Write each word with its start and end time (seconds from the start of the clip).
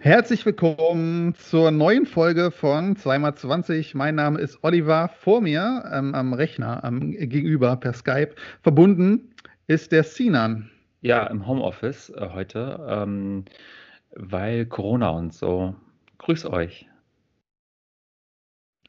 Herzlich 0.00 0.46
willkommen 0.46 1.34
zur 1.34 1.72
neuen 1.72 2.06
Folge 2.06 2.52
von 2.52 2.94
2x20. 2.94 3.96
Mein 3.96 4.14
Name 4.14 4.38
ist 4.38 4.58
Oliver. 4.62 5.10
Vor 5.18 5.40
mir 5.40 5.90
ähm, 5.92 6.14
am 6.14 6.32
Rechner, 6.34 6.84
am 6.84 7.10
gegenüber 7.10 7.74
per 7.74 7.94
Skype 7.94 8.36
verbunden 8.62 9.34
ist 9.66 9.90
der 9.90 10.04
Sinan. 10.04 10.70
Ja, 11.04 11.26
im 11.26 11.46
Homeoffice 11.46 12.08
äh, 12.08 12.30
heute, 12.32 12.82
ähm, 12.88 13.44
weil 14.16 14.64
Corona 14.64 15.10
und 15.10 15.34
so. 15.34 15.74
Grüß 16.16 16.46
euch. 16.46 16.88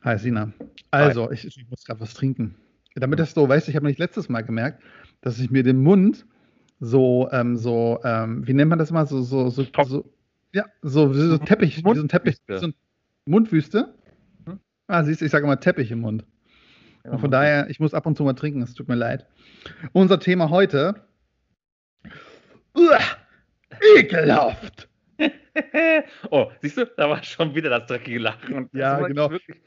Hi 0.02 0.18
Sinan. 0.18 0.54
Also, 0.92 1.30
ich, 1.30 1.46
ich 1.46 1.70
muss 1.70 1.84
gerade 1.84 2.00
was 2.00 2.14
trinken. 2.14 2.56
Damit 2.96 3.20
das 3.20 3.34
so, 3.34 3.50
weißt 3.50 3.68
du, 3.68 3.72
ich 3.72 3.76
habe 3.76 3.86
nicht 3.86 4.00
letztes 4.00 4.30
Mal 4.30 4.44
gemerkt, 4.44 4.82
dass 5.20 5.40
ich 5.40 5.52
mir 5.52 5.64
den 5.64 5.84
Mund 5.84 6.26
so, 6.80 7.28
ähm, 7.34 7.58
so, 7.58 8.00
ähm, 8.06 8.48
wie 8.48 8.54
nennt 8.54 8.70
man 8.70 8.80
das 8.80 8.92
mal, 8.92 9.06
so, 9.06 9.22
so, 9.22 9.50
so, 9.50 9.66
so 9.84 10.10
ja, 10.54 10.64
so, 10.82 11.14
wie 11.14 11.20
so 11.20 11.38
Teppich, 11.38 11.84
wie 11.84 11.96
so 11.96 12.02
ein 12.02 12.08
Teppich, 12.08 12.38
so 12.48 12.68
ein 12.68 12.76
Mundwüste. 13.26 13.94
Mhm. 14.46 14.60
Ah, 14.88 15.04
siehst 15.04 15.20
du, 15.20 15.26
ich 15.26 15.32
sage 15.32 15.44
immer 15.44 15.60
Teppich 15.60 15.92
im 15.92 16.00
Mund. 16.00 16.24
Und 17.04 17.20
von 17.20 17.30
daher, 17.30 17.70
ich 17.70 17.82
muss 17.82 17.94
ab 17.94 18.06
und 18.06 18.16
zu 18.16 18.24
mal 18.24 18.36
trinken, 18.36 18.62
es 18.62 18.74
tut 18.74 18.88
mir 18.88 18.96
leid. 18.96 19.28
Unser 19.92 20.22
Thema 20.22 20.50
heute. 20.50 21.06
Uah, 22.76 23.00
ekelhaft! 23.98 24.90
oh, 26.30 26.52
siehst 26.62 26.78
du, 26.78 26.86
da 26.98 27.10
war 27.10 27.24
schon 27.24 27.56
wieder 27.56 27.70
das 27.70 27.88
dreckige 27.88 28.20
Lachen. 28.20 28.70
Das 28.74 28.80
Ja, 28.80 29.08
genau. 29.08 29.26
Ich 29.28 29.32
wirklich 29.32 29.62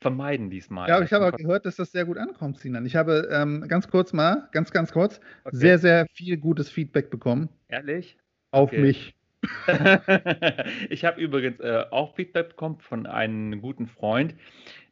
vermeiden 0.00 0.50
diesmal. 0.50 0.88
Ja, 0.88 0.96
aber 0.96 1.04
ich 1.04 1.12
habe 1.12 1.26
auch 1.26 1.36
gehört, 1.36 1.66
dass 1.66 1.76
das 1.76 1.92
sehr 1.92 2.04
gut 2.04 2.18
ankommt, 2.18 2.58
Sinan. 2.58 2.86
Ich 2.86 2.96
habe 2.96 3.28
ähm, 3.30 3.66
ganz 3.68 3.88
kurz 3.88 4.12
mal, 4.12 4.48
ganz, 4.52 4.70
ganz 4.72 4.92
kurz, 4.92 5.20
Okay. 5.44 5.56
sehr, 5.56 5.78
sehr 5.78 6.06
viel 6.12 6.36
gutes 6.36 6.70
Feedback 6.70 7.10
bekommen 7.10 7.48
Ehrlich? 7.68 8.16
auf 8.50 8.70
Okay. 8.70 8.80
mich. 8.80 9.14
ich 10.90 11.04
habe 11.04 11.20
übrigens 11.20 11.60
äh, 11.60 11.84
auch 11.90 12.14
Feedback 12.14 12.50
bekommen 12.50 12.78
von 12.78 13.06
einem 13.06 13.60
guten 13.62 13.86
Freund, 13.86 14.34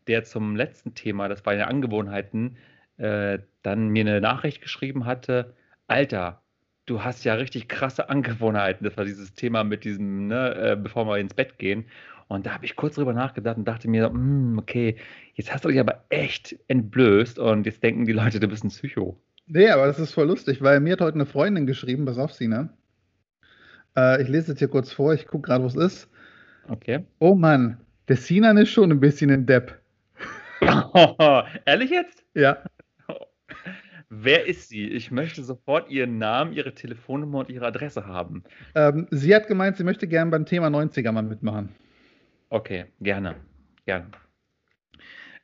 der 0.06 0.24
zum 0.24 0.56
letzten 0.56 0.94
Thema, 0.94 1.28
das 1.28 1.44
war 1.44 1.54
ja 1.54 1.66
Angewohnheiten, 1.66 2.56
äh, 2.96 3.38
dann 3.62 3.88
mir 3.88 4.02
eine 4.02 4.20
Nachricht 4.20 4.62
geschrieben 4.62 5.04
hatte, 5.04 5.54
Alter, 5.86 6.42
du 6.88 7.04
hast 7.04 7.24
ja 7.24 7.34
richtig 7.34 7.68
krasse 7.68 8.08
Angewohnheiten. 8.08 8.84
Das 8.84 8.96
war 8.96 9.04
dieses 9.04 9.34
Thema 9.34 9.64
mit 9.64 9.84
diesem, 9.84 10.26
ne, 10.26 10.54
äh, 10.54 10.76
bevor 10.76 11.06
wir 11.06 11.18
ins 11.18 11.34
Bett 11.34 11.58
gehen. 11.58 11.84
Und 12.28 12.46
da 12.46 12.52
habe 12.52 12.64
ich 12.64 12.76
kurz 12.76 12.96
drüber 12.96 13.12
nachgedacht 13.14 13.56
und 13.56 13.66
dachte 13.66 13.88
mir, 13.88 14.10
"Hm, 14.10 14.58
okay, 14.58 14.96
jetzt 15.34 15.52
hast 15.52 15.64
du 15.64 15.68
dich 15.68 15.80
aber 15.80 16.04
echt 16.10 16.56
entblößt 16.68 17.38
und 17.38 17.64
jetzt 17.64 17.82
denken 17.82 18.04
die 18.04 18.12
Leute, 18.12 18.38
du 18.38 18.48
bist 18.48 18.64
ein 18.64 18.68
Psycho. 18.68 19.18
Nee, 19.46 19.70
aber 19.70 19.86
das 19.86 19.98
ist 19.98 20.12
voll 20.12 20.26
lustig, 20.26 20.60
weil 20.62 20.80
mir 20.80 20.92
hat 20.92 21.00
heute 21.00 21.14
eine 21.14 21.24
Freundin 21.24 21.66
geschrieben, 21.66 22.04
pass 22.04 22.18
auf, 22.18 22.34
Sinan. 22.34 22.70
Äh, 23.96 24.22
ich 24.22 24.28
lese 24.28 24.52
es 24.52 24.58
hier 24.58 24.68
kurz 24.68 24.92
vor, 24.92 25.14
ich 25.14 25.26
gucke 25.26 25.46
gerade, 25.46 25.64
wo 25.64 25.68
es 25.68 25.74
ist. 25.74 26.10
Okay. 26.68 27.04
Oh 27.18 27.34
Mann, 27.34 27.78
der 28.08 28.16
Sinan 28.16 28.58
ist 28.58 28.68
schon 28.70 28.92
ein 28.92 29.00
bisschen 29.00 29.30
ein 29.30 29.46
Depp. 29.46 29.78
Ehrlich 31.64 31.90
jetzt? 31.90 32.24
Ja, 32.34 32.58
Wer 34.10 34.46
ist 34.46 34.70
sie? 34.70 34.88
Ich 34.88 35.10
möchte 35.10 35.42
sofort 35.42 35.90
ihren 35.90 36.16
Namen, 36.18 36.52
ihre 36.52 36.74
Telefonnummer 36.74 37.40
und 37.40 37.50
ihre 37.50 37.66
Adresse 37.66 38.06
haben. 38.06 38.42
ähm, 38.74 39.06
sie 39.10 39.34
hat 39.34 39.48
gemeint, 39.48 39.76
sie 39.76 39.84
möchte 39.84 40.08
gerne 40.08 40.30
beim 40.30 40.46
Thema 40.46 40.68
90er 40.68 41.12
mal 41.12 41.22
mitmachen. 41.22 41.74
Okay, 42.48 42.86
gerne. 43.00 43.36
Gerne. 43.84 44.06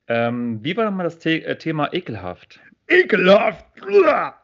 Ähm, 0.06 0.62
wie 0.62 0.76
war 0.76 0.84
nochmal 0.84 1.04
das 1.04 1.20
The 1.22 1.42
äh, 1.42 1.56
Thema 1.56 1.92
ekelhaft? 1.92 2.60
Ekelhaft! 2.88 3.66
Uah! 3.86 4.34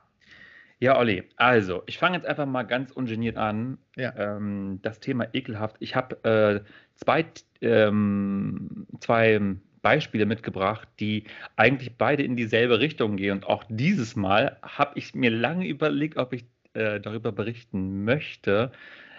Ja, 0.78 0.98
Olli, 0.98 1.24
also, 1.36 1.82
ich 1.86 1.98
fange 1.98 2.16
jetzt 2.16 2.26
einfach 2.26 2.46
mal 2.46 2.62
ganz 2.62 2.90
ungeniert 2.90 3.36
an. 3.36 3.76
Ja. 3.96 4.14
Ähm, 4.16 4.80
das 4.80 5.00
Thema 5.00 5.26
ekelhaft. 5.34 5.76
Ich 5.80 5.94
habe 5.94 6.24
äh, 6.24 6.60
zwei, 6.94 7.26
ähm, 7.60 8.86
zwei 9.00 9.38
Beispiele 9.82 10.26
mitgebracht, 10.26 10.88
die 11.00 11.24
eigentlich 11.56 11.96
beide 11.96 12.22
in 12.22 12.36
dieselbe 12.36 12.80
Richtung 12.80 13.16
gehen. 13.16 13.32
Und 13.32 13.46
auch 13.46 13.64
dieses 13.68 14.16
Mal 14.16 14.56
habe 14.62 14.98
ich 14.98 15.14
mir 15.14 15.30
lange 15.30 15.66
überlegt, 15.66 16.16
ob 16.16 16.32
ich 16.32 16.44
äh, 16.74 17.00
darüber 17.00 17.32
berichten 17.32 18.04
möchte. 18.04 18.72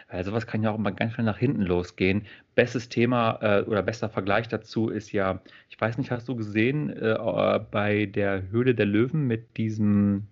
Weil 0.09 0.25
sowas 0.25 0.45
kann 0.45 0.61
ja 0.61 0.71
auch 0.71 0.77
mal 0.77 0.91
ganz 0.91 1.13
schnell 1.13 1.25
nach 1.25 1.37
hinten 1.37 1.61
losgehen. 1.61 2.23
Bestes 2.53 2.89
Thema 2.89 3.39
äh, 3.41 3.61
oder 3.63 3.81
bester 3.81 4.09
Vergleich 4.09 4.49
dazu 4.49 4.89
ist 4.89 5.13
ja, 5.13 5.41
ich 5.69 5.79
weiß 5.79 5.97
nicht, 5.97 6.11
hast 6.11 6.27
du 6.27 6.35
gesehen, 6.35 6.89
äh, 6.89 7.59
bei 7.71 8.07
der 8.07 8.49
Höhle 8.51 8.75
der 8.75 8.85
Löwen 8.85 9.25
mit 9.25 9.57
diesem 9.57 10.27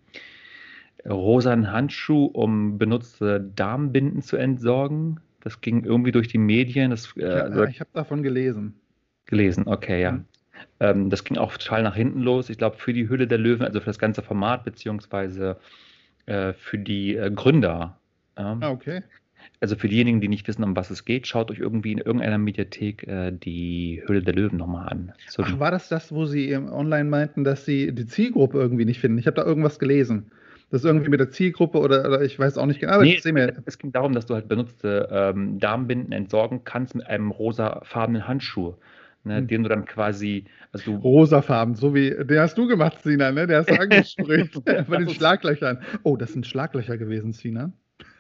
rosanen 1.08 1.72
Handschuh, 1.72 2.26
um 2.26 2.78
benutzte 2.78 3.40
Darmbinden 3.56 4.22
zu 4.22 4.36
entsorgen? 4.36 5.22
Das 5.42 5.62
ging 5.62 5.86
irgendwie 5.86 6.12
durch 6.12 6.28
die 6.28 6.38
Medien. 6.38 6.92
Das, 6.92 7.16
äh, 7.16 7.22
Ja, 7.22 7.64
ich 7.66 7.80
habe 7.80 7.90
davon 7.94 8.22
gelesen. 8.22 8.74
Gelesen, 9.30 9.68
okay, 9.68 10.02
ja. 10.02 10.12
Mhm. 10.12 10.26
Ähm, 10.80 11.10
das 11.10 11.24
ging 11.24 11.38
auch 11.38 11.54
total 11.58 11.84
nach 11.84 11.96
hinten 11.96 12.22
los. 12.22 12.50
Ich 12.50 12.58
glaube, 12.58 12.78
für 12.78 12.94
die 12.94 13.08
Höhle 13.08 13.28
der 13.28 13.38
Löwen, 13.38 13.66
also 13.66 13.80
für 13.80 13.86
das 13.88 14.00
ganze 14.00 14.22
Format, 14.22 14.66
beziehungsweise 14.66 15.58
äh, 16.26 16.54
für 16.54 16.78
die 16.78 17.16
äh, 17.16 17.32
Gründer. 17.32 17.98
Ja. 18.38 18.58
Ah, 18.60 18.70
okay. 18.72 19.04
Also 19.62 19.76
für 19.76 19.90
diejenigen, 19.90 20.22
die 20.22 20.28
nicht 20.30 20.48
wissen, 20.48 20.64
um 20.64 20.76
was 20.76 20.90
es 20.90 21.06
geht, 21.06 21.28
schaut 21.28 21.52
euch 21.52 21.60
irgendwie 21.60 21.92
in 21.92 21.98
irgendeiner 21.98 22.38
Mediathek 22.38 23.08
äh, 23.08 23.32
die 23.32 24.02
Höhle 24.06 24.22
der 24.22 24.34
Löwen 24.34 24.58
nochmal 24.58 24.88
an. 24.88 25.14
So, 25.28 25.44
Ach, 25.44 25.60
war 25.60 25.72
das 25.72 25.90
das, 25.90 26.14
wo 26.14 26.26
sie 26.26 26.56
online 26.56 27.10
meinten, 27.10 27.44
dass 27.44 27.66
sie 27.66 27.94
die 27.94 28.06
Zielgruppe 28.06 28.58
irgendwie 28.58 28.86
nicht 28.86 29.00
finden? 29.00 29.18
Ich 29.18 29.28
habe 29.28 29.36
da 29.36 29.46
irgendwas 29.46 29.80
gelesen. 29.80 30.32
Das 30.72 30.82
ist 30.82 30.86
irgendwie 30.86 31.10
mit 31.10 31.20
der 31.20 31.32
Zielgruppe 31.32 31.80
oder, 31.80 32.06
oder 32.06 32.22
ich 32.22 32.38
weiß 32.38 32.58
auch 32.58 32.68
nicht 32.68 32.80
genau. 32.80 32.94
Aber 32.94 33.04
Nee, 33.04 33.20
mir. 33.32 33.54
es 33.66 33.80
ging 33.80 33.92
darum, 33.92 34.14
dass 34.14 34.28
du 34.28 34.36
halt 34.36 34.48
benutzte 34.48 35.10
ähm, 35.12 35.60
Darmbinden 35.60 36.12
entsorgen 36.12 36.64
kannst 36.64 36.96
mit 36.96 37.08
einem 37.08 37.32
rosafarbenen 37.32 38.28
Handschuh, 38.28 38.76
ne, 39.24 39.38
Hm. 39.38 39.48
den 39.48 39.64
du 39.64 39.70
dann 39.70 39.86
quasi, 39.86 40.46
also 40.72 40.96
Rosafarben, 40.96 41.76
so 41.76 41.94
wie, 41.96 42.10
den 42.12 42.40
hast 42.40 42.58
du 42.58 42.68
gemacht, 42.68 43.02
Sina, 43.04 43.32
ne? 43.32 43.48
Der 43.48 43.60
hast 43.60 43.70
du 43.70 43.76
angesprüht 43.80 44.52
bei 44.66 44.98
den 44.98 45.10
Schlaglöchern. 45.10 45.82
Oh, 46.04 46.16
das 46.18 46.34
sind 46.34 46.46
Schlaglöcher 46.48 46.98
gewesen, 46.98 47.34
Sina. 47.34 47.72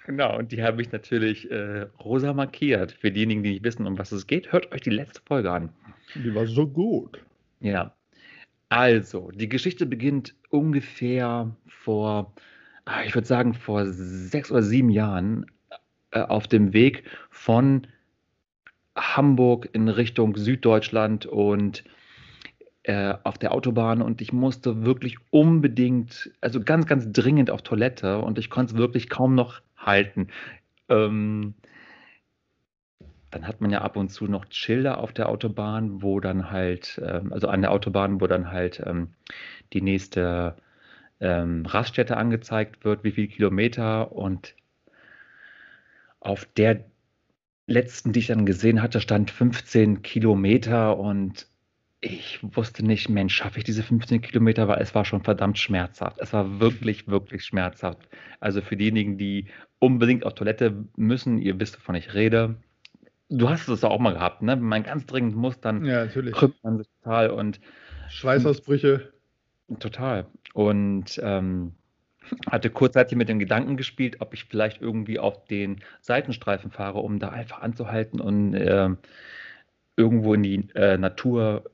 genau, 0.05 0.37
und 0.37 0.51
die 0.51 0.63
habe 0.63 0.81
ich 0.81 0.91
natürlich 0.91 1.49
äh, 1.51 1.87
rosa 2.03 2.33
markiert. 2.33 2.91
Für 2.93 3.11
diejenigen, 3.11 3.43
die 3.43 3.51
nicht 3.51 3.63
wissen, 3.63 3.87
um 3.87 3.97
was 3.97 4.11
es 4.11 4.27
geht, 4.27 4.51
hört 4.51 4.71
euch 4.71 4.81
die 4.81 4.89
letzte 4.91 5.21
Folge 5.25 5.51
an. 5.51 5.69
Die 6.15 6.33
war 6.33 6.45
so 6.47 6.67
gut. 6.67 7.23
Ja. 7.61 7.93
Also, 8.69 9.31
die 9.31 9.49
Geschichte 9.49 9.85
beginnt 9.85 10.35
ungefähr 10.49 11.55
vor, 11.67 12.33
ah, 12.85 13.03
ich 13.05 13.15
würde 13.15 13.27
sagen, 13.27 13.53
vor 13.55 13.85
sechs 13.87 14.51
oder 14.51 14.61
sieben 14.61 14.89
Jahren 14.89 15.45
äh, 16.11 16.21
auf 16.21 16.47
dem 16.47 16.73
Weg 16.73 17.03
von 17.31 17.87
Hamburg 18.99 19.69
in 19.73 19.87
Richtung 19.87 20.35
Süddeutschland 20.35 21.25
und 21.25 21.83
äh, 22.83 23.13
auf 23.23 23.37
der 23.37 23.53
Autobahn 23.53 24.01
und 24.01 24.21
ich 24.21 24.33
musste 24.33 24.85
wirklich 24.85 25.17
unbedingt, 25.31 26.31
also 26.41 26.61
ganz, 26.61 26.85
ganz 26.85 27.11
dringend 27.11 27.51
auf 27.51 27.61
Toilette 27.61 28.19
und 28.19 28.37
ich 28.37 28.49
konnte 28.49 28.73
es 28.73 28.79
wirklich 28.79 29.09
kaum 29.09 29.35
noch 29.35 29.61
halten. 29.77 30.27
Ähm, 30.87 31.53
dann 33.31 33.47
hat 33.47 33.61
man 33.61 33.69
ja 33.69 33.81
ab 33.81 33.95
und 33.95 34.09
zu 34.09 34.25
noch 34.25 34.45
Schilder 34.49 34.97
auf 34.97 35.13
der 35.13 35.29
Autobahn, 35.29 36.01
wo 36.01 36.19
dann 36.19 36.51
halt, 36.51 36.99
ähm, 37.05 37.31
also 37.31 37.47
an 37.47 37.61
der 37.61 37.71
Autobahn, 37.71 38.21
wo 38.21 38.27
dann 38.27 38.51
halt 38.51 38.81
ähm, 38.85 39.09
die 39.73 39.81
nächste 39.81 40.55
ähm, 41.19 41.65
Raststätte 41.65 42.17
angezeigt 42.17 42.83
wird, 42.85 43.03
wie 43.03 43.11
viel 43.11 43.27
Kilometer 43.27 44.11
und 44.11 44.55
auf 46.19 46.45
der 46.57 46.85
letzten, 47.69 48.11
die 48.13 48.19
ich 48.19 48.27
dann 48.27 48.45
gesehen 48.45 48.81
hatte, 48.81 48.99
stand 48.99 49.31
15 49.31 50.01
Kilometer 50.01 50.97
und 50.97 51.47
ich 52.01 52.39
wusste 52.41 52.85
nicht, 52.85 53.09
Mensch, 53.09 53.35
schaffe 53.35 53.57
ich 53.57 53.65
diese 53.65 53.83
15 53.83 54.21
Kilometer, 54.21 54.67
weil 54.67 54.81
es 54.81 54.95
war 54.95 55.03
schon 55.03 55.23
verdammt 55.23 55.57
schmerzhaft. 55.57 56.17
Es 56.19 56.31
war 56.31 56.59
wirklich, 56.59 57.07
wirklich 57.07 57.43
schmerzhaft. 57.43 58.07
Also 58.39 58.61
für 58.61 58.77
diejenigen, 58.77 59.17
die 59.17 59.47
unbedingt 59.79 60.25
auf 60.25 60.33
Toilette 60.33 60.85
müssen, 60.95 61.37
ihr 61.37 61.59
wisst, 61.59 61.77
wovon 61.77 61.95
ich 61.95 62.13
rede. 62.13 62.55
Du 63.29 63.49
hast 63.49 63.67
es 63.67 63.83
auch 63.83 63.99
mal 63.99 64.13
gehabt, 64.13 64.41
ne? 64.41 64.53
Wenn 64.53 64.61
man 64.61 64.83
ganz 64.83 65.05
dringend 65.05 65.35
muss, 65.35 65.59
dann 65.59 65.85
Ja, 65.85 66.07
krümmt 66.07 66.63
man 66.63 66.77
sich 66.77 66.87
total 67.03 67.29
und 67.31 67.59
Schweißausbrüche. 68.09 69.13
Total. 69.79 70.25
Und 70.53 71.19
ähm, 71.21 71.73
hatte 72.49 72.69
kurzzeitig 72.69 73.17
mit 73.17 73.29
dem 73.29 73.39
Gedanken 73.39 73.77
gespielt, 73.77 74.17
ob 74.19 74.33
ich 74.33 74.45
vielleicht 74.45 74.81
irgendwie 74.81 75.19
auf 75.19 75.45
den 75.45 75.81
Seitenstreifen 76.01 76.71
fahre, 76.71 76.99
um 76.99 77.19
da 77.19 77.29
einfach 77.29 77.61
anzuhalten 77.61 78.19
und 78.19 78.53
ähm, 78.53 78.97
irgendwo 79.95 80.33
in 80.33 80.43
die 80.43 80.69
äh, 80.75 80.97
Natur 80.97 81.69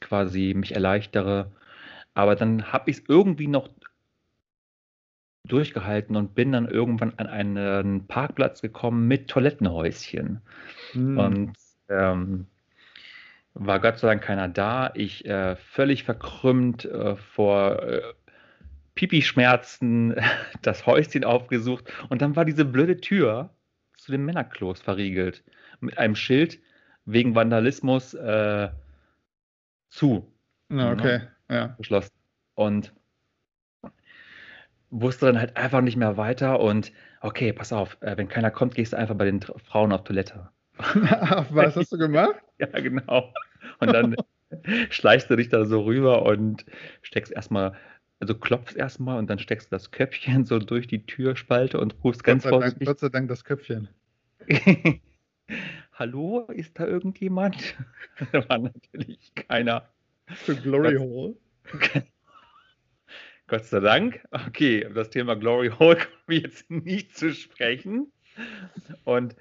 quasi 0.00 0.54
mich 0.56 0.74
erleichtere. 0.74 1.50
Aber 2.14 2.36
dann 2.36 2.72
habe 2.72 2.90
ich 2.90 2.98
es 2.98 3.04
irgendwie 3.08 3.46
noch 3.48 3.68
durchgehalten 5.44 6.16
und 6.16 6.34
bin 6.34 6.52
dann 6.52 6.68
irgendwann 6.68 7.14
an 7.16 7.26
einen 7.26 8.06
Parkplatz 8.06 8.62
gekommen 8.62 9.08
mit 9.08 9.28
Toilettenhäuschen. 9.28 10.40
Hm. 10.92 11.18
Und 11.18 11.52
ähm, 11.88 12.46
war 13.54 13.80
Gott 13.80 13.98
sei 13.98 14.08
Dank 14.08 14.22
keiner 14.22 14.48
da. 14.48 14.92
Ich 14.94 15.24
äh, 15.24 15.56
völlig 15.56 16.04
verkrümmt 16.04 16.84
äh, 16.84 17.16
vor 17.16 17.82
äh, 17.82 18.02
Pipi-Schmerzen 19.00 20.14
das 20.62 20.84
Häuschen 20.84 21.24
aufgesucht 21.24 21.90
und 22.10 22.20
dann 22.20 22.36
war 22.36 22.44
diese 22.44 22.66
blöde 22.66 23.00
Tür 23.00 23.48
zu 23.96 24.12
den 24.12 24.26
Männerklos 24.26 24.82
verriegelt 24.82 25.42
mit 25.80 25.96
einem 25.96 26.14
Schild 26.14 26.60
wegen 27.06 27.34
Vandalismus 27.34 28.12
äh, 28.12 28.68
zu 29.88 30.30
Ja, 30.70 30.92
okay, 30.92 31.22
ja. 31.48 31.68
geschlossen. 31.78 32.12
Und 32.54 32.92
wusste 34.90 35.26
dann 35.26 35.38
halt 35.38 35.56
einfach 35.56 35.80
nicht 35.80 35.96
mehr 35.96 36.18
weiter 36.18 36.60
und 36.60 36.92
okay, 37.22 37.54
pass 37.54 37.72
auf, 37.72 37.96
äh, 38.02 38.18
wenn 38.18 38.28
keiner 38.28 38.50
kommt, 38.50 38.74
gehst 38.74 38.92
du 38.92 38.98
einfach 38.98 39.14
bei 39.14 39.24
den 39.24 39.40
Frauen 39.40 39.92
auf 39.92 40.04
Toilette. 40.04 40.50
Was 40.76 41.74
hast 41.74 41.92
du 41.92 41.96
gemacht? 41.96 42.36
Ja, 42.58 42.66
genau. 42.78 43.32
Und 43.78 43.94
dann 43.94 44.14
schleichst 44.90 45.30
du 45.30 45.36
dich 45.36 45.48
da 45.48 45.64
so 45.64 45.80
rüber 45.84 46.26
und 46.26 46.66
steckst 47.00 47.32
erstmal, 47.32 47.74
also 48.20 48.34
klopfst 48.34 48.76
erstmal 48.76 49.18
und 49.18 49.28
dann 49.28 49.38
steckst 49.38 49.68
du 49.68 49.70
das 49.70 49.90
Köpfchen 49.90 50.44
so 50.44 50.58
durch 50.58 50.86
die 50.86 51.04
Türspalte 51.04 51.80
und 51.80 51.96
rufst 52.04 52.22
ganz 52.22 52.44
Gott 52.44 52.50
sei, 52.50 52.50
Dank, 52.50 52.62
vorsichtig. 52.62 52.86
Gott 52.86 53.00
sei 53.00 53.08
Dank 53.08 53.28
das 53.28 53.44
Köpfchen. 53.44 53.88
Hallo, 55.94 56.46
ist 56.52 56.78
da 56.78 56.86
irgendjemand? 56.86 57.76
da 58.32 58.48
war 58.48 58.58
natürlich 58.58 59.34
keiner. 59.34 59.88
Für 60.26 60.54
Glory 60.54 60.94
Was? 60.94 61.02
Hole. 61.02 61.34
Gott 63.48 63.64
sei 63.64 63.80
Dank. 63.80 64.20
Okay, 64.30 64.88
das 64.94 65.10
Thema 65.10 65.34
Glory 65.34 65.70
Hole 65.70 65.96
kommen 65.96 66.22
wir 66.28 66.38
jetzt 66.38 66.70
nicht 66.70 67.16
zu 67.16 67.34
sprechen. 67.34 68.12
Und 69.04 69.34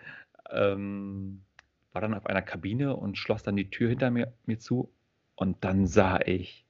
ähm, 0.50 1.44
war 1.92 2.02
dann 2.02 2.16
auf 2.16 2.26
einer 2.26 2.42
Kabine 2.42 2.96
und 2.96 3.18
schloss 3.18 3.44
dann 3.44 3.56
die 3.56 3.70
Tür 3.70 3.90
hinter 3.90 4.10
mir, 4.10 4.34
mir 4.46 4.58
zu. 4.58 4.92
Und 5.36 5.64
dann 5.64 5.86
sah 5.86 6.20
ich 6.20 6.66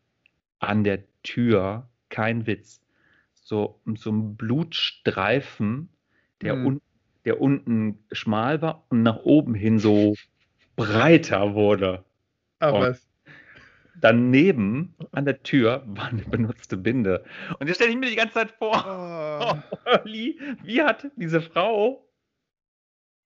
an 0.59 0.83
der 0.83 1.03
Tür, 1.23 1.88
kein 2.09 2.45
Witz, 2.47 2.81
so, 3.33 3.79
so 3.95 4.11
ein 4.11 4.35
Blutstreifen, 4.35 5.89
der, 6.41 6.53
Hm. 6.53 6.65
un, 6.65 6.81
der 7.25 7.41
unten 7.41 7.99
schmal 8.11 8.61
war 8.61 8.85
und 8.89 9.03
nach 9.03 9.17
oben 9.23 9.53
hin 9.55 9.79
so 9.79 10.15
breiter 10.75 11.53
wurde. 11.53 12.03
Ach 12.59 12.73
Und- 12.73 12.81
was. 12.81 13.05
Daneben 14.01 14.95
an 15.11 15.25
der 15.25 15.43
Tür 15.43 15.83
war 15.87 16.07
eine 16.07 16.21
benutzte 16.21 16.77
Binde. 16.77 17.25
Und 17.59 17.67
jetzt 17.67 17.75
stelle 17.77 17.91
ich 17.91 17.97
mir 17.97 18.09
die 18.09 18.15
ganze 18.15 18.35
Zeit 18.35 18.51
vor, 18.51 18.85
Oh. 18.87 19.77
Olli, 20.03 20.39
wie 20.63 20.81
hat 20.81 21.07
diese 21.17 21.41
Frau, 21.41 22.07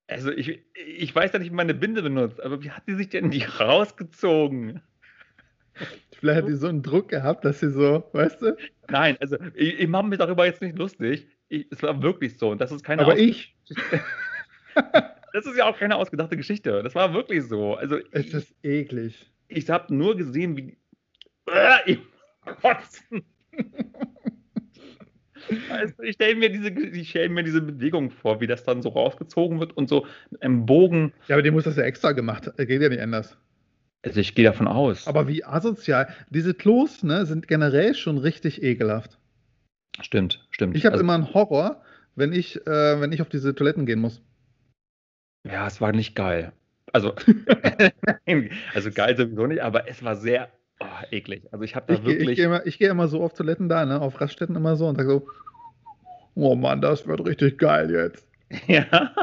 also 0.07 0.31
ich, 0.31 0.63
ich 0.75 1.13
weiß 1.13 1.31
ja 1.31 1.37
nicht, 1.39 1.51
wie 1.51 1.55
man 1.55 1.65
eine 1.69 1.75
Binde 1.75 2.01
benutzt, 2.01 2.41
aber 2.41 2.63
wie 2.63 2.71
hat 2.71 2.83
sie 2.87 2.95
sich 2.95 3.09
denn 3.09 3.29
die 3.29 3.43
rausgezogen? 3.43 4.81
Vielleicht 6.19 6.41
hat 6.43 6.47
die 6.49 6.55
so 6.55 6.67
einen 6.67 6.81
Druck 6.83 7.09
gehabt, 7.09 7.43
dass 7.45 7.59
sie 7.59 7.69
so, 7.71 8.03
weißt 8.13 8.41
du? 8.41 8.55
Nein, 8.89 9.17
also 9.19 9.37
ich, 9.55 9.79
ich 9.79 9.87
mache 9.87 10.05
mir 10.07 10.17
darüber 10.17 10.45
jetzt 10.45 10.61
nicht 10.61 10.77
lustig. 10.77 11.27
Ich, 11.49 11.67
es 11.71 11.83
war 11.83 12.01
wirklich 12.01 12.37
so. 12.37 12.49
Und 12.51 12.61
das 12.61 12.71
ist 12.71 12.83
keine 12.83 13.01
Aber 13.01 13.13
aus- 13.13 13.19
ich, 13.19 13.55
Das 15.33 15.45
ist 15.47 15.57
ja 15.57 15.65
auch 15.65 15.77
keine 15.77 15.95
ausgedachte 15.95 16.37
Geschichte. 16.37 16.81
Das 16.83 16.93
war 16.95 17.13
wirklich 17.13 17.43
so. 17.45 17.75
Also 17.75 17.97
es 18.11 18.27
ich, 18.27 18.33
ist 18.33 18.55
eklig. 18.63 19.31
ich 19.47 19.67
habe 19.69 19.93
nur 19.93 20.15
gesehen, 20.15 20.55
wie 20.55 20.77
äh, 21.47 21.77
ich 21.93 21.99
kotzen. 22.45 23.23
Du, 25.49 26.03
ich 26.03 26.13
stelle 26.15 26.35
mir, 26.35 26.49
diese, 26.49 26.69
ich 26.69 27.09
stell 27.09 27.29
mir 27.29 27.43
diese 27.43 27.61
Bewegung 27.61 28.11
vor, 28.11 28.39
wie 28.41 28.47
das 28.47 28.63
dann 28.63 28.81
so 28.81 28.89
rausgezogen 28.89 29.59
wird 29.59 29.75
und 29.75 29.89
so 29.89 30.05
mit 30.29 30.41
einem 30.41 30.65
Bogen. 30.65 31.13
Ja, 31.27 31.35
aber 31.35 31.41
die 31.43 31.51
muss 31.51 31.65
das 31.65 31.75
ja 31.75 31.83
extra 31.83 32.11
gemacht. 32.13 32.49
äh, 32.57 32.65
Geht 32.65 32.81
ja 32.81 32.89
nicht 32.89 33.01
anders. 33.01 33.35
Also 34.03 34.19
ich 34.19 34.35
gehe 34.35 34.45
davon 34.45 34.67
aus. 34.67 35.07
Aber 35.07 35.27
wie 35.27 35.43
asozial. 35.45 36.13
Diese 36.29 36.53
Klos, 36.53 37.03
ne, 37.03 37.25
sind 37.25 37.47
generell 37.47 37.95
schon 37.95 38.17
richtig 38.17 38.61
ekelhaft. 38.61 39.17
stimmt, 40.01 40.45
stimmt. 40.51 40.75
Ich 40.75 40.85
habe 40.85 40.93
also, 40.93 41.03
immer 41.03 41.13
einen 41.13 41.33
Horror, 41.33 41.81
wenn 42.15 42.33
ich, 42.33 42.57
äh, 42.67 42.99
wenn 43.01 43.11
ich 43.13 43.21
auf 43.21 43.29
diese 43.29 43.55
Toiletten 43.55 43.85
gehen 43.85 43.99
muss. 43.99 44.21
Ja, 45.45 45.67
es 45.67 45.79
war 45.81 45.93
nicht 45.93 46.15
geil. 46.15 46.51
Also, 46.91 47.15
also 48.73 48.91
geil 48.91 49.17
sowieso 49.17 49.47
nicht, 49.47 49.61
aber 49.61 49.87
es 49.87 50.03
war 50.03 50.15
sehr 50.17 50.49
oh, 50.81 50.85
eklig. 51.11 51.47
Also 51.51 51.63
ich 51.63 51.75
habe 51.75 51.85
da 51.87 51.93
Ich, 51.93 52.03
gehe- 52.03 52.13
ich 52.13 52.19
wirklich. 52.19 52.35
gehe 52.37 52.45
immer, 52.45 52.65
ich 52.65 52.77
gehe 52.79 52.89
immer 52.89 53.07
so 53.07 53.23
auf 53.23 53.33
Toiletten 53.33 53.69
da, 53.69 53.85
ne, 53.85 54.01
auf 54.01 54.19
Raststätten 54.19 54.55
immer 54.55 54.75
so 54.75 54.87
und 54.87 54.97
sage 54.97 55.09
so, 55.09 55.27
oh 56.35 56.55
Mann, 56.55 56.81
das 56.81 57.07
wird 57.07 57.25
richtig 57.25 57.57
geil 57.57 57.89
jetzt. 57.91 58.27
Ja. 58.67 59.15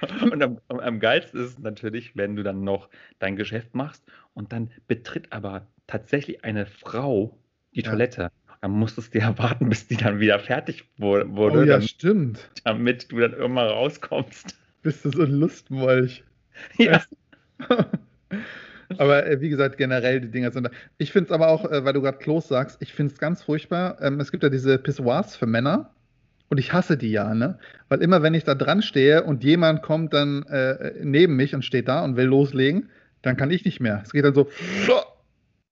Und 0.30 0.42
am, 0.42 0.60
am, 0.68 1.00
geilsten 1.00 1.40
ist 1.40 1.50
es 1.52 1.58
natürlich, 1.58 2.16
wenn 2.16 2.36
du 2.36 2.42
dann 2.42 2.64
noch 2.64 2.88
dein 3.18 3.36
Geschäft 3.36 3.74
machst 3.74 4.04
und 4.34 4.52
dann 4.52 4.70
betritt 4.88 5.32
aber 5.32 5.66
tatsächlich 5.86 6.44
eine 6.44 6.66
Frau 6.66 7.38
die 7.74 7.82
Ja. 7.82 7.90
Toilette. 7.90 8.30
Dann 8.62 8.70
musstest 8.72 9.14
du 9.14 9.18
ja 9.20 9.36
warten, 9.38 9.68
bis 9.68 9.86
die 9.86 9.96
dann 9.96 10.18
wieder 10.18 10.38
fertig 10.38 10.84
wu- 10.96 11.22
wurde, 11.36 11.58
Oh 11.58 11.62
ja, 11.62 11.74
damit, 11.74 11.88
stimmt. 11.90 12.50
damit 12.64 13.12
du 13.12 13.20
dann 13.20 13.32
irgendwann 13.32 13.68
rauskommst. 13.68 14.56
Bist 14.82 15.04
du 15.04 15.10
so 15.10 15.22
ein 15.22 15.32
Lustmolch. 15.32 16.24
Ja. 16.78 17.02
Aber 18.98 19.26
äh, 19.26 19.40
wie 19.40 19.48
gesagt, 19.48 19.76
generell 19.78 20.20
die 20.20 20.30
Dinger 20.30 20.52
sind 20.52 20.64
da. 20.64 20.70
Ich 20.98 21.10
finde 21.12 21.26
es 21.26 21.32
aber 21.32 21.48
auch, 21.48 21.70
äh, 21.70 21.84
weil 21.84 21.92
du 21.92 22.00
gerade 22.00 22.18
Klos 22.18 22.48
sagst, 22.48 22.80
ich 22.80 22.92
finde 22.92 23.12
es 23.12 23.18
ganz 23.18 23.42
furchtbar. 23.42 24.00
Ähm, 24.00 24.20
es 24.20 24.30
gibt 24.30 24.42
ja 24.42 24.48
diese 24.48 24.78
Pissoirs 24.78 25.36
für 25.36 25.46
Männer 25.46 25.90
und 26.48 26.58
ich 26.58 26.72
hasse 26.72 26.96
die 26.96 27.10
ja, 27.10 27.34
ne? 27.34 27.58
Weil 27.88 28.02
immer, 28.02 28.22
wenn 28.22 28.34
ich 28.34 28.44
da 28.44 28.54
dran 28.54 28.82
stehe 28.82 29.24
und 29.24 29.42
jemand 29.44 29.82
kommt 29.82 30.12
dann 30.14 30.44
äh, 30.44 30.92
neben 31.02 31.36
mich 31.36 31.54
und 31.54 31.64
steht 31.64 31.88
da 31.88 32.04
und 32.04 32.16
will 32.16 32.26
loslegen, 32.26 32.90
dann 33.22 33.36
kann 33.36 33.50
ich 33.50 33.64
nicht 33.64 33.80
mehr. 33.80 34.00
Es 34.04 34.12
geht 34.12 34.24
dann 34.24 34.34
so. 34.34 34.48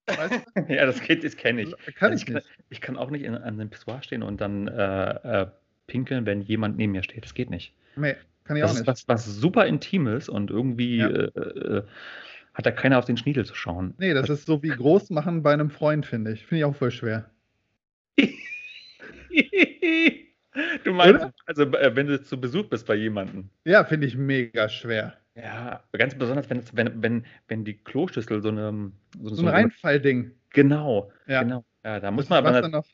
Weißt 0.06 0.35
du? 0.56 0.61
ja, 0.73 0.85
das 0.87 1.00
geht, 1.00 1.25
das 1.25 1.37
kenne 1.37 1.62
ich. 1.62 1.75
Kann 1.97 2.12
Also 2.12 2.25
ich 2.26 2.35
nicht. 2.35 2.47
Ich 2.71 2.81
kann 2.81 2.97
auch 2.97 3.11
nicht 3.11 3.25
in, 3.25 3.35
an 3.35 3.43
einem 3.43 3.71
Pissoir 3.71 4.03
stehen 4.03 4.23
und 4.23 4.41
dann 4.41 4.69
äh, 4.69 5.43
äh, 5.43 5.47
pinkeln, 5.87 6.26
wenn 6.26 6.41
jemand 6.43 6.77
neben 6.77 6.93
mir 6.93 7.03
steht. 7.03 7.25
Das 7.25 7.35
geht 7.35 7.50
nicht. 7.50 7.73
Nee, 7.97 8.17
kann 8.44 8.56
ich 8.56 8.62
Das 8.62 8.70
auch 8.70 8.75
ist 8.75 8.81
nicht. 8.81 8.88
was, 8.88 9.09
was 9.09 9.25
super 9.25 9.67
Intimes 9.67 10.29
und 10.29 10.50
irgendwie 10.50 10.99
Ja. 10.99 11.09
äh, 11.09 11.25
äh, 11.29 11.82
hat 12.53 12.67
da 12.67 12.70
keiner 12.70 12.99
auf 12.99 13.05
den 13.05 13.17
Schniedel 13.17 13.44
zu 13.47 13.55
schauen. 13.55 13.94
Nee, 13.99 14.15
das 14.15 14.29
ist 14.31 14.47
so 14.47 14.62
wie 14.62 14.69
groß 14.69 15.11
machen 15.11 15.43
bei 15.43 15.53
einem 15.53 15.70
Freund, 15.70 16.06
finde 16.06 16.32
ich. 16.32 16.44
Finde 16.47 16.61
ich 16.61 16.65
auch 16.65 16.77
voll 16.77 16.91
schwer. 16.91 17.31
du 20.84 20.93
meinst, 20.93 21.23
Oder? 21.23 21.32
also 21.46 21.63
äh, 21.65 21.94
wenn 21.96 22.06
du 22.06 22.23
zu 22.23 22.41
Besuch 22.41 22.67
bist 22.69 22.87
bei 22.87 22.94
jemandem. 22.94 23.51
Ja, 23.65 23.84
finde 23.84 24.06
ich 24.06 24.17
mega 24.17 24.69
schwer. 24.69 25.15
Ja, 25.37 25.82
ganz 25.93 26.15
besonders, 26.15 26.49
wenn, 26.49 26.63
wenn, 26.73 27.03
wenn, 27.03 27.27
wenn 27.49 27.65
die 27.65 27.75
Kloschüssel 27.75 28.41
so 28.41 28.49
eine. 28.49 28.93
So, 29.20 29.34
So 29.34 29.43
ein 29.43 29.49
Reinfallding. 29.49 30.32
Genau, 30.51 31.11
Ja. 31.27 31.43
genau. 31.43 31.65
Ja, 31.84 31.99
da 32.01 32.06
Das 32.06 32.13
muss 32.13 32.25
ist, 32.25 32.31
man 32.31 32.46
aber. 32.46 32.61
dann 32.63 32.70
noch, 32.70 32.87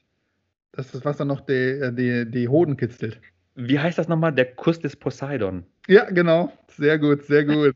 das 0.72 0.94
ist, 0.94 1.04
was 1.04 1.18
dann 1.18 1.28
noch 1.28 1.42
die, 1.42 1.90
die, 1.94 2.30
die 2.30 2.48
Hoden 2.48 2.76
kitzelt. 2.76 3.20
Wie 3.54 3.78
heißt 3.78 3.98
das 3.98 4.08
nochmal? 4.08 4.32
Der 4.32 4.54
Kuss 4.54 4.78
des 4.80 4.96
Poseidon. 4.96 5.66
Ja, 5.86 6.08
genau. 6.10 6.52
Sehr 6.68 6.98
gut, 6.98 7.24
sehr 7.24 7.44
gut. 7.44 7.74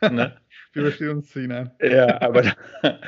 Ne? 0.00 0.39
Wir 0.72 0.82
verstehen 0.82 1.10
uns, 1.10 1.32
Sina. 1.32 1.74
ja, 1.82 2.20
aber 2.20 2.42
da, 2.42 2.54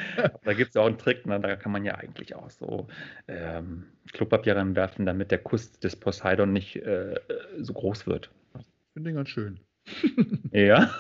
da 0.44 0.52
gibt 0.52 0.70
es 0.70 0.74
ja 0.74 0.82
auch 0.82 0.86
einen 0.86 0.98
Trick, 0.98 1.26
ne? 1.26 1.38
da 1.38 1.54
kann 1.56 1.70
man 1.70 1.84
ja 1.84 1.94
eigentlich 1.94 2.34
auch 2.34 2.50
so 2.50 2.88
ähm, 3.28 3.84
Klopapier 4.12 4.56
reinwerfen, 4.56 5.06
damit 5.06 5.30
der 5.30 5.38
Kuss 5.38 5.78
des 5.78 5.94
Poseidon 5.94 6.52
nicht 6.52 6.76
äh, 6.76 7.14
so 7.58 7.72
groß 7.72 8.06
wird. 8.06 8.30
Ich 8.58 8.66
finde 8.94 9.10
den 9.10 9.16
ganz 9.16 9.28
schön. 9.28 9.60
Ja, 10.52 10.94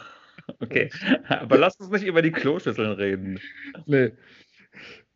okay. 0.60 0.90
Aber 1.28 1.58
lass 1.58 1.76
uns 1.76 1.90
nicht 1.90 2.06
über 2.06 2.22
die 2.22 2.32
Kloschüsseln 2.32 2.92
reden. 2.92 3.38
Nee. 3.84 4.12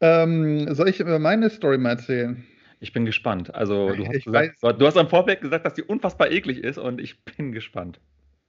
Ähm, 0.01 0.75
soll 0.75 0.89
ich 0.89 1.01
äh, 1.01 1.19
meine 1.19 1.49
Story 1.49 1.79
mal 1.79 1.91
erzählen? 1.91 2.45
Ich 2.81 2.93
bin 2.93 3.07
gespannt. 3.07 3.55
Also, 3.55 3.95
du 3.95 4.07
hast, 4.07 4.25
gesagt, 4.25 4.59
du 4.63 4.87
hast 4.87 4.97
am 4.99 5.09
Vorfeld 5.09 5.41
gesagt, 5.41 5.65
dass 5.65 5.75
die 5.75 5.83
unfassbar 5.83 6.31
eklig 6.31 6.63
ist 6.63 6.77
und 6.77 7.01
ich 7.01 7.25
bin 7.25 7.53
gespannt. 7.53 7.99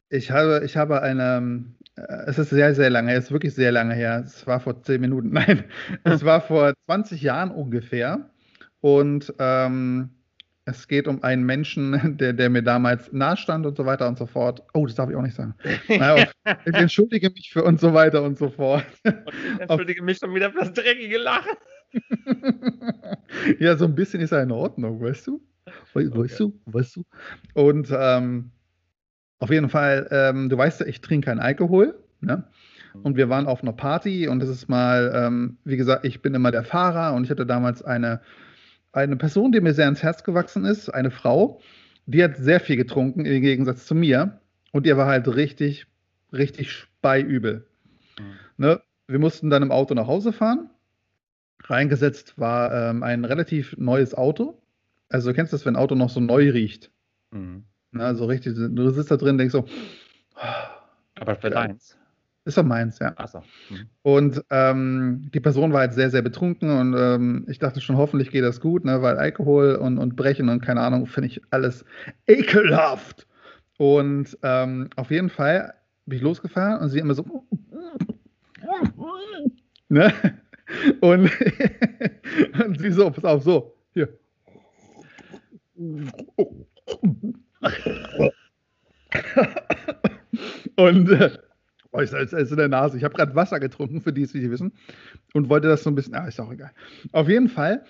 Ich 0.09 0.31
habe, 0.31 0.61
ich 0.63 0.77
habe 0.77 1.01
eine, 1.01 1.65
äh, 1.95 2.01
es 2.27 2.39
ist 2.39 2.49
sehr, 2.49 2.73
sehr 2.75 2.89
lange, 2.89 3.13
es 3.13 3.25
ist 3.25 3.31
wirklich 3.31 3.53
sehr 3.53 3.71
lange 3.71 3.93
her. 3.93 4.23
Es 4.25 4.47
war 4.47 4.59
vor 4.59 4.81
zehn 4.83 5.01
Minuten, 5.01 5.29
nein, 5.33 5.65
es 6.03 6.23
war 6.23 6.41
vor 6.41 6.73
20 6.85 7.21
Jahren 7.21 7.51
ungefähr. 7.51 8.29
Und 8.79 9.33
ähm, 9.39 10.11
es 10.65 10.87
geht 10.87 11.07
um 11.07 11.23
einen 11.23 11.45
Menschen, 11.45 12.17
der, 12.17 12.33
der 12.33 12.49
mir 12.49 12.61
damals 12.61 13.11
nahstand 13.11 13.65
und 13.65 13.75
so 13.75 13.85
weiter 13.85 14.07
und 14.07 14.17
so 14.17 14.25
fort. 14.25 14.63
Oh, 14.73 14.85
das 14.85 14.95
darf 14.95 15.09
ich 15.09 15.15
auch 15.15 15.21
nicht 15.21 15.35
sagen. 15.35 15.55
Naja, 15.87 16.27
ich 16.65 16.73
entschuldige 16.73 17.29
mich 17.29 17.51
für 17.51 17.63
und 17.63 17.79
so 17.79 17.93
weiter 17.93 18.23
und 18.23 18.37
so 18.37 18.49
fort. 18.49 18.85
Und 19.03 19.15
ich 19.27 19.61
entschuldige 19.61 20.03
mich 20.03 20.17
schon 20.17 20.33
wieder 20.33 20.51
für 20.51 20.59
das 20.59 20.73
dreckige 20.73 21.17
Lachen. 21.17 21.57
ja, 23.59 23.75
so 23.77 23.85
ein 23.85 23.95
bisschen 23.95 24.21
ist 24.21 24.31
er 24.31 24.43
in 24.43 24.51
Ordnung, 24.51 25.01
weißt 25.01 25.27
du? 25.27 25.41
We 25.93 26.09
weißt 26.13 26.39
du? 26.39 26.59
Weißt 26.65 26.95
du? 26.97 27.03
Und 27.53 27.89
ähm, 27.91 28.51
auf 29.39 29.49
jeden 29.49 29.69
Fall, 29.69 30.07
ähm, 30.11 30.49
du 30.49 30.57
weißt 30.57 30.81
ja, 30.81 30.85
ich 30.87 31.01
trinke 31.01 31.25
keinen 31.25 31.39
Alkohol. 31.39 31.95
Ne? 32.21 32.43
Und 33.03 33.15
wir 33.15 33.29
waren 33.29 33.45
auf 33.45 33.61
einer 33.61 33.73
Party 33.73 34.27
und 34.27 34.39
das 34.39 34.49
ist 34.49 34.69
mal, 34.69 35.11
ähm, 35.13 35.57
wie 35.63 35.77
gesagt, 35.77 36.03
ich 36.05 36.21
bin 36.21 36.33
immer 36.33 36.51
der 36.51 36.63
Fahrer 36.63 37.13
und 37.13 37.25
ich 37.25 37.29
hatte 37.29 37.45
damals 37.45 37.83
eine 37.83 38.21
eine 38.97 39.15
Person, 39.15 39.51
die 39.51 39.61
mir 39.61 39.73
sehr 39.73 39.85
ans 39.85 40.03
Herz 40.03 40.23
gewachsen 40.23 40.65
ist, 40.65 40.89
eine 40.89 41.11
Frau, 41.11 41.61
die 42.05 42.23
hat 42.23 42.35
sehr 42.37 42.59
viel 42.59 42.77
getrunken 42.77 43.25
im 43.25 43.41
Gegensatz 43.41 43.85
zu 43.85 43.95
mir 43.95 44.39
und 44.71 44.87
ihr 44.87 44.97
war 44.97 45.07
halt 45.07 45.27
richtig, 45.27 45.87
richtig 46.33 46.71
speiübel. 46.71 47.67
Mhm. 48.19 48.25
Ne? 48.57 48.81
Wir 49.07 49.19
mussten 49.19 49.49
dann 49.49 49.63
im 49.63 49.71
Auto 49.71 49.93
nach 49.93 50.07
Hause 50.07 50.33
fahren. 50.33 50.69
Reingesetzt 51.63 52.37
war 52.37 52.73
ähm, 52.73 53.03
ein 53.03 53.25
relativ 53.25 53.75
neues 53.77 54.13
Auto. 54.13 54.61
Also 55.09 55.29
du 55.29 55.35
kennst 55.35 55.53
das, 55.53 55.65
wenn 55.65 55.75
ein 55.75 55.81
Auto 55.81 55.95
noch 55.95 56.09
so 56.09 56.19
neu 56.19 56.49
riecht. 56.49 56.91
Mhm. 57.31 57.65
Ne? 57.97 58.15
So 58.15 58.25
richtig, 58.25 58.55
du 58.55 58.89
sitzt 58.89 59.11
da 59.11 59.17
drin 59.17 59.31
und 59.31 59.37
denkst 59.39 59.51
so, 59.53 59.65
Aber 61.15 61.35
für 61.35 61.49
deins. 61.49 61.97
ist 62.45 62.57
doch 62.57 62.63
meins, 62.63 62.99
ja. 62.99 63.13
Achso. 63.17 63.43
Mhm. 63.69 63.89
Und 64.03 64.43
ähm, 64.49 65.29
die 65.33 65.39
Person 65.39 65.73
war 65.73 65.81
halt 65.81 65.93
sehr, 65.93 66.09
sehr 66.09 66.21
betrunken 66.21 66.69
und 66.69 66.95
ähm, 66.97 67.45
ich 67.49 67.59
dachte 67.59 67.81
schon, 67.81 67.97
hoffentlich 67.97 68.31
geht 68.31 68.43
das 68.43 68.61
gut, 68.61 68.85
ne? 68.85 69.01
weil 69.01 69.17
Alkohol 69.17 69.75
und, 69.75 69.97
und 69.97 70.15
Brechen 70.15 70.49
und 70.49 70.61
keine 70.61 70.81
Ahnung, 70.81 71.07
finde 71.07 71.27
ich 71.27 71.41
alles 71.49 71.83
ekelhaft. 72.27 73.27
Und 73.77 74.37
ähm, 74.43 74.89
auf 74.95 75.11
jeden 75.11 75.29
Fall 75.29 75.73
bin 76.05 76.17
ich 76.17 76.23
losgefahren 76.23 76.79
und 76.79 76.89
sie 76.89 76.99
immer 76.99 77.13
so. 77.13 77.25
ne? 79.89 80.13
Und, 81.01 81.31
und 82.65 82.79
sie 82.79 82.91
so, 82.91 83.09
pass 83.11 83.23
auf, 83.23 83.43
so, 83.43 83.73
hier. 83.93 84.09
Und 90.75 91.09
äh, 91.09 91.37
oh, 91.91 91.99
ist 91.99 92.13
in 92.13 92.57
der 92.57 92.67
Nase. 92.67 92.97
Ich 92.97 93.03
habe 93.03 93.15
gerade 93.15 93.35
Wasser 93.35 93.59
getrunken, 93.59 94.01
für 94.01 94.13
die 94.13 94.23
es 94.23 94.33
nicht 94.33 94.49
wissen. 94.49 94.73
Und 95.33 95.49
wollte 95.49 95.67
das 95.67 95.83
so 95.83 95.89
ein 95.89 95.95
bisschen. 95.95 96.15
Ah, 96.15 96.27
ist 96.27 96.39
auch 96.39 96.51
egal. 96.51 96.71
Auf 97.11 97.27
jeden 97.29 97.49
Fall 97.49 97.83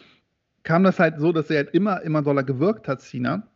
kam 0.64 0.84
das 0.84 1.00
halt 1.00 1.20
so, 1.20 1.32
dass 1.32 1.50
er 1.50 1.58
halt 1.58 1.74
immer, 1.74 2.02
immer 2.02 2.22
doller 2.22 2.44
gewirkt 2.44 2.88
hat, 2.88 3.02
Sina. 3.02 3.48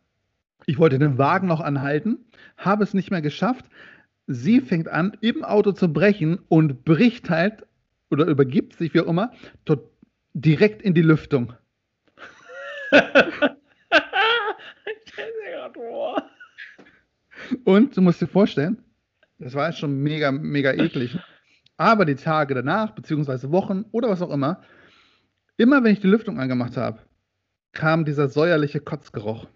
Ich 0.66 0.78
wollte 0.78 0.98
den 0.98 1.18
Wagen 1.18 1.48
noch 1.48 1.60
anhalten, 1.60 2.24
habe 2.56 2.84
es 2.84 2.94
nicht 2.94 3.10
mehr 3.10 3.22
geschafft. 3.22 3.66
Sie 4.26 4.60
fängt 4.60 4.88
an, 4.88 5.16
im 5.20 5.44
Auto 5.44 5.72
zu 5.72 5.92
brechen 5.92 6.38
und 6.48 6.84
bricht 6.84 7.28
halt 7.28 7.66
oder 8.10 8.26
übergibt 8.26 8.76
sich, 8.76 8.94
wie 8.94 9.00
auch 9.00 9.08
immer, 9.08 9.32
direkt 10.34 10.82
in 10.82 10.94
die 10.94 11.02
Lüftung. 11.02 11.54
ich 12.92 13.00
stell 15.06 15.32
mir 15.42 15.56
grad 15.56 15.74
vor. 15.74 16.30
Und 17.64 17.96
du 17.96 18.00
musst 18.00 18.20
dir 18.20 18.26
vorstellen, 18.26 18.82
das 19.38 19.54
war 19.54 19.68
jetzt 19.68 19.78
schon 19.78 20.02
mega, 20.02 20.30
mega 20.32 20.72
eklig. 20.72 21.18
Aber 21.76 22.04
die 22.04 22.14
Tage 22.14 22.54
danach, 22.54 22.92
beziehungsweise 22.92 23.50
Wochen 23.50 23.84
oder 23.92 24.08
was 24.08 24.22
auch 24.22 24.30
immer, 24.30 24.60
immer 25.56 25.82
wenn 25.82 25.92
ich 25.92 26.00
die 26.00 26.06
Lüftung 26.06 26.38
angemacht 26.38 26.76
habe, 26.76 27.00
kam 27.72 28.04
dieser 28.04 28.28
säuerliche 28.28 28.80
Kotzgeruch. 28.80 29.46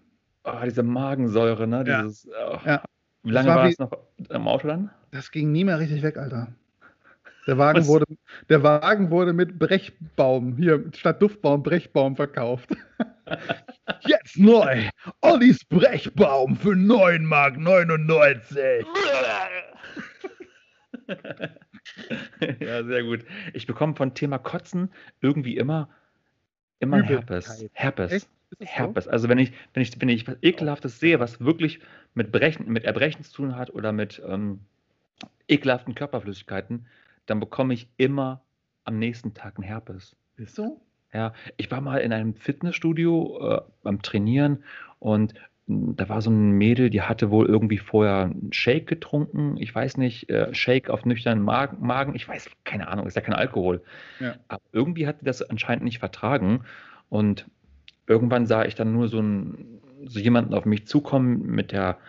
Oh, 0.43 0.51
diese 0.65 0.83
Magensäure, 0.83 1.67
ne? 1.67 1.83
Ja. 1.87 2.01
Dieses, 2.03 2.27
oh. 2.27 2.57
Ja. 2.65 2.83
Wie 3.23 3.31
lange 3.31 3.47
Das 3.47 3.55
war 3.55 3.63
war 3.63 3.69
es 3.69 3.79
noch 3.79 3.91
im 4.29 4.47
Auto 4.47 4.67
dann? 4.67 4.89
Das 5.11 5.31
ging 5.31 5.51
nie 5.51 5.63
mehr 5.63 5.79
richtig 5.79 6.01
weg, 6.01 6.17
Alter. 6.17 6.47
Der 7.45 7.57
Wagen, 7.57 7.79
Was? 7.79 7.87
wurde, 7.87 8.05
der 8.49 8.63
Wagen 8.63 9.09
wurde 9.11 9.33
mit 9.33 9.59
Brechbaum, 9.59 10.57
hier 10.57 10.85
statt 10.93 11.21
Duftbaum, 11.21 11.63
Brechbaum 11.63 12.15
verkauft. 12.15 12.69
Jetzt 14.05 14.37
neu. 14.37 14.89
Ollis 15.21 15.63
Brechbaum 15.65 16.55
für 16.55 16.75
9 16.75 17.25
Mark 17.25 17.57
99. 17.57 18.85
ja, 22.59 22.83
sehr 22.83 23.03
gut. 23.03 23.25
Ich 23.53 23.67
bekomme 23.67 23.95
von 23.95 24.13
Thema 24.13 24.37
Kotzen 24.37 24.91
irgendwie 25.21 25.57
immer, 25.57 25.89
immer. 26.79 27.01
Herpes. 27.01 27.65
Herpes. 27.73 28.11
Echt? 28.11 28.29
Das 28.59 28.69
so? 28.69 28.75
Herpes. 28.75 29.07
Also 29.07 29.29
wenn 29.29 29.39
ich, 29.39 29.51
wenn 29.73 29.83
ich, 29.83 29.99
wenn 29.99 30.09
ich 30.09 30.27
was 30.27 30.37
Ekelhaftes 30.41 30.99
sehe, 30.99 31.19
was 31.19 31.41
wirklich 31.41 31.79
mit 32.13 32.31
Brechen, 32.31 32.71
mit 32.71 32.85
Erbrechen 32.85 33.23
zu 33.23 33.33
tun 33.33 33.55
hat 33.55 33.69
oder 33.71 33.91
mit 33.91 34.21
ähm, 34.25 34.61
ekelhaften 35.47 35.95
Körperflüssigkeiten, 35.95 36.87
dann 37.25 37.39
bekomme 37.39 37.73
ich 37.73 37.89
immer 37.97 38.41
am 38.85 38.99
nächsten 38.99 39.33
Tag 39.33 39.57
einen 39.57 39.63
Herpes. 39.63 40.15
Ist 40.37 40.55
so? 40.55 40.81
Ja, 41.13 41.33
ich 41.55 41.71
war 41.71 41.81
mal 41.81 41.99
in 41.99 42.11
einem 42.11 42.35
Fitnessstudio 42.35 43.39
äh, 43.41 43.61
beim 43.81 44.01
Trainieren 44.01 44.63
und 44.99 45.33
mh, 45.67 45.93
da 45.95 46.09
war 46.09 46.21
so 46.21 46.29
ein 46.29 46.51
Mädel, 46.51 46.89
die 46.89 47.01
hatte 47.01 47.31
wohl 47.31 47.45
irgendwie 47.45 47.77
vorher 47.77 48.23
einen 48.25 48.51
Shake 48.51 48.87
getrunken. 48.87 49.55
Ich 49.57 49.73
weiß 49.73 49.97
nicht, 49.97 50.29
äh, 50.29 50.53
Shake 50.53 50.89
auf 50.89 51.05
nüchternen 51.05 51.43
Magen, 51.43 51.85
Magen. 51.85 52.13
Ich 52.15 52.27
weiß, 52.27 52.49
keine 52.65 52.89
Ahnung, 52.89 53.07
ist 53.07 53.15
ja 53.15 53.21
kein 53.21 53.35
Alkohol. 53.35 53.81
Ja. 54.19 54.35
Aber 54.47 54.61
irgendwie 54.73 55.07
hat 55.07 55.19
sie 55.19 55.25
das 55.25 55.41
anscheinend 55.41 55.85
nicht 55.85 55.99
vertragen. 55.99 56.63
Und 57.09 57.47
irgendwann 58.05 58.45
sah 58.45 58.65
ich 58.65 58.75
dann 58.75 58.91
nur 58.91 59.07
so, 59.07 59.19
einen, 59.19 59.79
so 60.05 60.19
jemanden 60.19 60.53
auf 60.53 60.65
mich 60.65 60.87
zukommen 60.87 61.45
mit 61.45 61.71
der, 61.71 61.99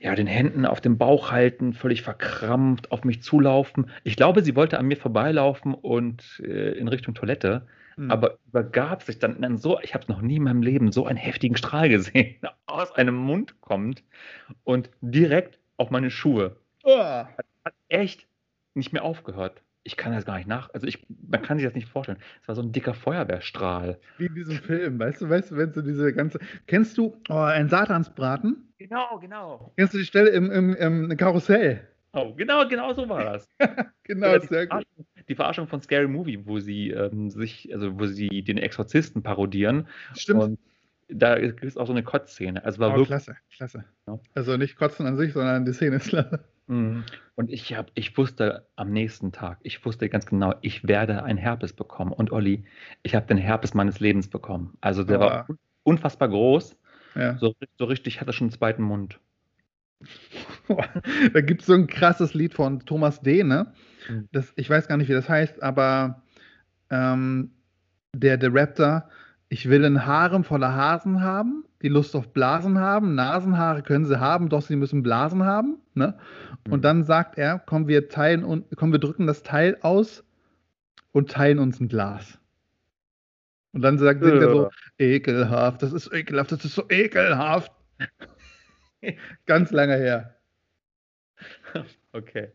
ja, 0.00 0.14
den 0.16 0.26
Händen 0.26 0.66
auf 0.66 0.80
dem 0.80 0.98
Bauch 0.98 1.30
halten, 1.30 1.72
völlig 1.72 2.02
verkrampft, 2.02 2.90
auf 2.90 3.04
mich 3.04 3.22
zulaufen. 3.22 3.90
Ich 4.02 4.16
glaube, 4.16 4.42
sie 4.42 4.56
wollte 4.56 4.78
an 4.78 4.86
mir 4.86 4.96
vorbeilaufen 4.96 5.72
und 5.72 6.42
äh, 6.44 6.72
in 6.72 6.88
Richtung 6.88 7.14
Toilette 7.14 7.66
Hm. 7.96 8.10
aber 8.10 8.38
übergab 8.48 9.02
sich 9.02 9.18
dann, 9.18 9.40
dann 9.40 9.58
so, 9.58 9.78
ich 9.80 9.94
habe 9.94 10.06
noch 10.08 10.20
nie 10.20 10.36
in 10.36 10.42
meinem 10.42 10.62
Leben 10.62 10.92
so 10.92 11.06
einen 11.06 11.16
heftigen 11.16 11.56
Strahl 11.56 11.88
gesehen, 11.88 12.36
der 12.42 12.54
aus 12.66 12.92
einem 12.92 13.14
Mund 13.14 13.60
kommt 13.60 14.02
und 14.64 14.90
direkt 15.00 15.58
auf 15.76 15.90
meine 15.90 16.10
Schuhe. 16.10 16.56
Ah. 16.84 17.28
Hat 17.64 17.74
echt 17.88 18.26
nicht 18.74 18.92
mehr 18.92 19.04
aufgehört. 19.04 19.62
Ich 19.86 19.96
kann 19.96 20.12
das 20.12 20.24
gar 20.24 20.38
nicht 20.38 20.48
nach, 20.48 20.72
also 20.72 20.86
ich, 20.86 21.06
man 21.28 21.42
kann 21.42 21.58
sich 21.58 21.66
das 21.66 21.74
nicht 21.74 21.88
vorstellen. 21.88 22.18
Es 22.40 22.48
war 22.48 22.54
so 22.54 22.62
ein 22.62 22.72
dicker 22.72 22.94
Feuerwehrstrahl. 22.94 24.00
Wie 24.16 24.26
in 24.26 24.34
diesem 24.34 24.56
Film, 24.56 24.98
weißt 24.98 25.20
du, 25.20 25.28
weißt 25.28 25.50
du, 25.50 25.56
wenn 25.56 25.72
du 25.72 25.82
diese 25.82 26.12
ganze. 26.14 26.38
Kennst 26.66 26.96
du 26.96 27.20
oh, 27.28 27.34
ein 27.34 27.68
Satansbraten? 27.68 28.72
Genau, 28.78 29.18
genau. 29.18 29.72
Kennst 29.76 29.92
du 29.92 29.98
die 29.98 30.06
Stelle 30.06 30.30
im, 30.30 30.50
im, 30.50 30.74
im 30.74 31.16
Karussell? 31.18 31.86
Oh, 32.14 32.32
genau, 32.34 32.66
genau 32.66 32.92
so 32.92 33.08
war 33.08 33.24
das. 33.24 33.48
Genau, 34.04 34.38
sehr 34.38 34.66
gut. 34.66 34.86
Die 35.28 35.34
Verarschung 35.34 35.66
von 35.68 35.80
Scary 35.80 36.08
Movie, 36.08 36.46
wo 36.46 36.58
sie 36.60 36.90
ähm, 36.90 37.30
sich, 37.30 37.72
also 37.72 37.98
wo 37.98 38.06
sie 38.06 38.42
den 38.42 38.58
Exorzisten 38.58 39.22
parodieren. 39.22 39.88
Stimmt. 40.14 40.42
Und 40.42 40.58
da 41.08 41.38
gibt 41.38 41.62
es 41.64 41.76
auch 41.76 41.86
so 41.86 41.92
eine 41.92 42.02
Kotzszene. 42.02 42.64
Also 42.64 42.78
war 42.80 42.88
Oh, 42.90 42.92
wirklich 42.92 43.08
klasse, 43.08 43.36
klasse. 43.54 43.84
Ja. 44.06 44.18
Also 44.34 44.56
nicht 44.56 44.76
kotzen 44.76 45.06
an 45.06 45.16
sich, 45.16 45.32
sondern 45.32 45.64
die 45.64 45.72
Szene 45.72 45.96
ist 45.96 46.08
klasse. 46.08 46.44
Mhm. 46.66 47.04
Und 47.34 47.50
ich 47.50 47.74
habe, 47.74 47.90
ich 47.94 48.16
wusste 48.16 48.66
am 48.76 48.90
nächsten 48.90 49.32
Tag, 49.32 49.58
ich 49.62 49.84
wusste 49.84 50.08
ganz 50.08 50.24
genau, 50.24 50.54
ich 50.62 50.86
werde 50.88 51.22
ein 51.22 51.36
Herpes 51.36 51.72
bekommen. 51.74 52.12
Und 52.12 52.32
Olli, 52.32 52.64
ich 53.02 53.14
habe 53.14 53.26
den 53.26 53.36
Herpes 53.36 53.74
meines 53.74 54.00
Lebens 54.00 54.28
bekommen. 54.28 54.76
Also 54.80 55.04
der 55.04 55.20
war 55.20 55.32
Aua. 55.32 55.46
un- 55.48 55.58
unfassbar 55.82 56.28
groß. 56.28 56.78
Ja. 57.16 57.36
So, 57.38 57.54
so 57.78 57.84
richtig, 57.84 58.14
ich 58.14 58.20
hatte 58.20 58.32
schon 58.32 58.46
einen 58.46 58.52
zweiten 58.52 58.82
Mund. 58.82 59.20
da 61.32 61.40
gibt 61.40 61.60
es 61.60 61.66
so 61.66 61.74
ein 61.74 61.86
krasses 61.86 62.34
Lied 62.34 62.54
von 62.54 62.80
Thomas 62.80 63.20
D., 63.20 63.44
ne? 63.44 63.72
Mhm. 64.08 64.28
Das, 64.32 64.52
ich 64.56 64.68
weiß 64.68 64.88
gar 64.88 64.96
nicht, 64.96 65.08
wie 65.08 65.14
das 65.14 65.28
heißt, 65.28 65.62
aber 65.62 66.22
ähm, 66.90 67.50
der, 68.14 68.36
der 68.36 68.52
Rapper, 68.52 69.08
ich 69.48 69.68
will 69.68 69.84
ein 69.84 70.06
Harem 70.06 70.44
voller 70.44 70.74
Hasen 70.74 71.22
haben, 71.22 71.64
die 71.82 71.88
Lust 71.88 72.16
auf 72.16 72.32
Blasen 72.32 72.78
haben, 72.78 73.14
Nasenhaare 73.14 73.82
können 73.82 74.06
sie 74.06 74.18
haben, 74.18 74.48
doch 74.48 74.62
sie 74.62 74.76
müssen 74.76 75.02
Blasen 75.02 75.44
haben, 75.44 75.78
ne? 75.94 76.14
Mhm. 76.66 76.72
Und 76.72 76.84
dann 76.84 77.04
sagt 77.04 77.36
er, 77.36 77.58
komm, 77.58 77.88
wir 77.88 78.08
teilen 78.08 78.42
und 78.42 78.66
komm, 78.76 78.92
wir 78.92 78.98
drücken 78.98 79.26
das 79.26 79.42
Teil 79.42 79.76
aus 79.82 80.24
und 81.12 81.30
teilen 81.30 81.58
uns 81.58 81.80
ein 81.80 81.88
Glas. 81.88 82.38
Und 83.72 83.82
dann 83.82 83.98
sagt 83.98 84.22
singt 84.22 84.40
er 84.40 84.50
so, 84.50 84.70
ekelhaft, 84.98 85.82
das 85.82 85.92
ist 85.92 86.12
ekelhaft, 86.12 86.52
das 86.52 86.64
ist 86.64 86.74
so 86.74 86.84
ekelhaft. 86.88 87.72
Ganz 89.46 89.72
lange 89.72 89.96
her. 89.96 90.33
Okay. 92.12 92.52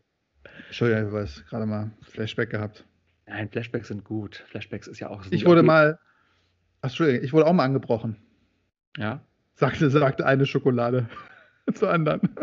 Entschuldigung, 0.68 1.08
ich 1.08 1.12
weiß, 1.12 1.44
gerade 1.48 1.66
mal 1.66 1.90
Flashback 2.02 2.50
gehabt. 2.50 2.84
Nein, 3.26 3.48
Flashbacks 3.50 3.88
sind 3.88 4.04
gut. 4.04 4.36
Flashbacks 4.48 4.86
ist 4.88 4.98
ja 5.00 5.08
auch. 5.10 5.22
sind 5.22 5.34
Ich 5.34 5.44
wurde 5.44 5.62
mal, 5.62 5.98
ach, 6.80 6.88
Entschuldigung, 6.88 7.22
ich 7.24 7.32
wurde 7.32 7.46
auch 7.46 7.52
mal 7.52 7.64
angebrochen, 7.64 8.16
Ja. 8.96 9.20
sagte, 9.54 9.90
sagte 9.90 10.24
eine 10.26 10.46
Schokolade 10.46 11.08
zur 11.74 11.90
anderen. 11.92 12.20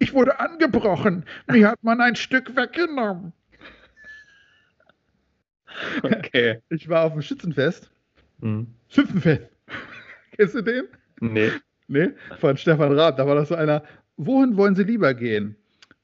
Ich 0.00 0.12
wurde 0.12 0.40
angebrochen, 0.40 1.24
mir 1.48 1.68
hat 1.68 1.84
man 1.84 2.00
ein 2.00 2.16
Stück 2.16 2.56
weggenommen. 2.56 3.32
Okay. 6.02 6.58
Ich 6.68 6.88
war 6.88 7.04
auf 7.04 7.12
dem 7.12 7.22
Schützenfest, 7.22 7.88
Hm. 8.40 8.66
Schützenfest. 8.88 9.42
Kennst 10.36 10.54
du 10.56 10.62
den? 10.62 10.84
Nee. 11.20 11.50
Nee, 11.86 12.10
von 12.38 12.56
Stefan 12.56 12.92
Raab. 12.98 13.16
Da 13.16 13.26
war 13.28 13.34
das 13.36 13.48
so 13.48 13.54
einer, 13.54 13.84
wohin 14.16 14.56
wollen 14.56 14.74
Sie 14.74 14.82
lieber 14.84 15.14
gehen? 15.14 15.54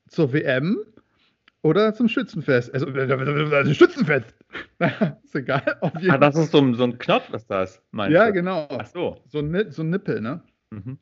Zur 0.09 0.33
WM 0.33 0.79
oder 1.63 1.95
zum 1.95 2.09
Schützenfest? 2.09 2.73
Also, 2.73 2.87
also 2.89 3.75
Schützenfest. 3.75 4.35
ist 5.25 5.35
egal. 5.35 5.77
Ah, 6.09 6.19
das 6.19 6.37
ist 6.37 6.53
so, 6.53 6.59
ein- 6.59 6.75
so 6.75 6.85
ein 6.85 6.99
Knopf, 6.99 7.33
ist 7.35 7.51
das, 7.51 7.83
meinst 7.91 8.15
ja, 8.15 8.27
du? 8.27 8.33
genau. 8.33 8.67
Ach 8.71 8.87
so. 8.87 9.17
So 9.27 9.41
ein, 9.41 9.71
so 9.71 9.83
ein 9.83 9.91
Nippel, 9.91 10.21
ne? 10.21 10.43
Mhm. 10.71 10.99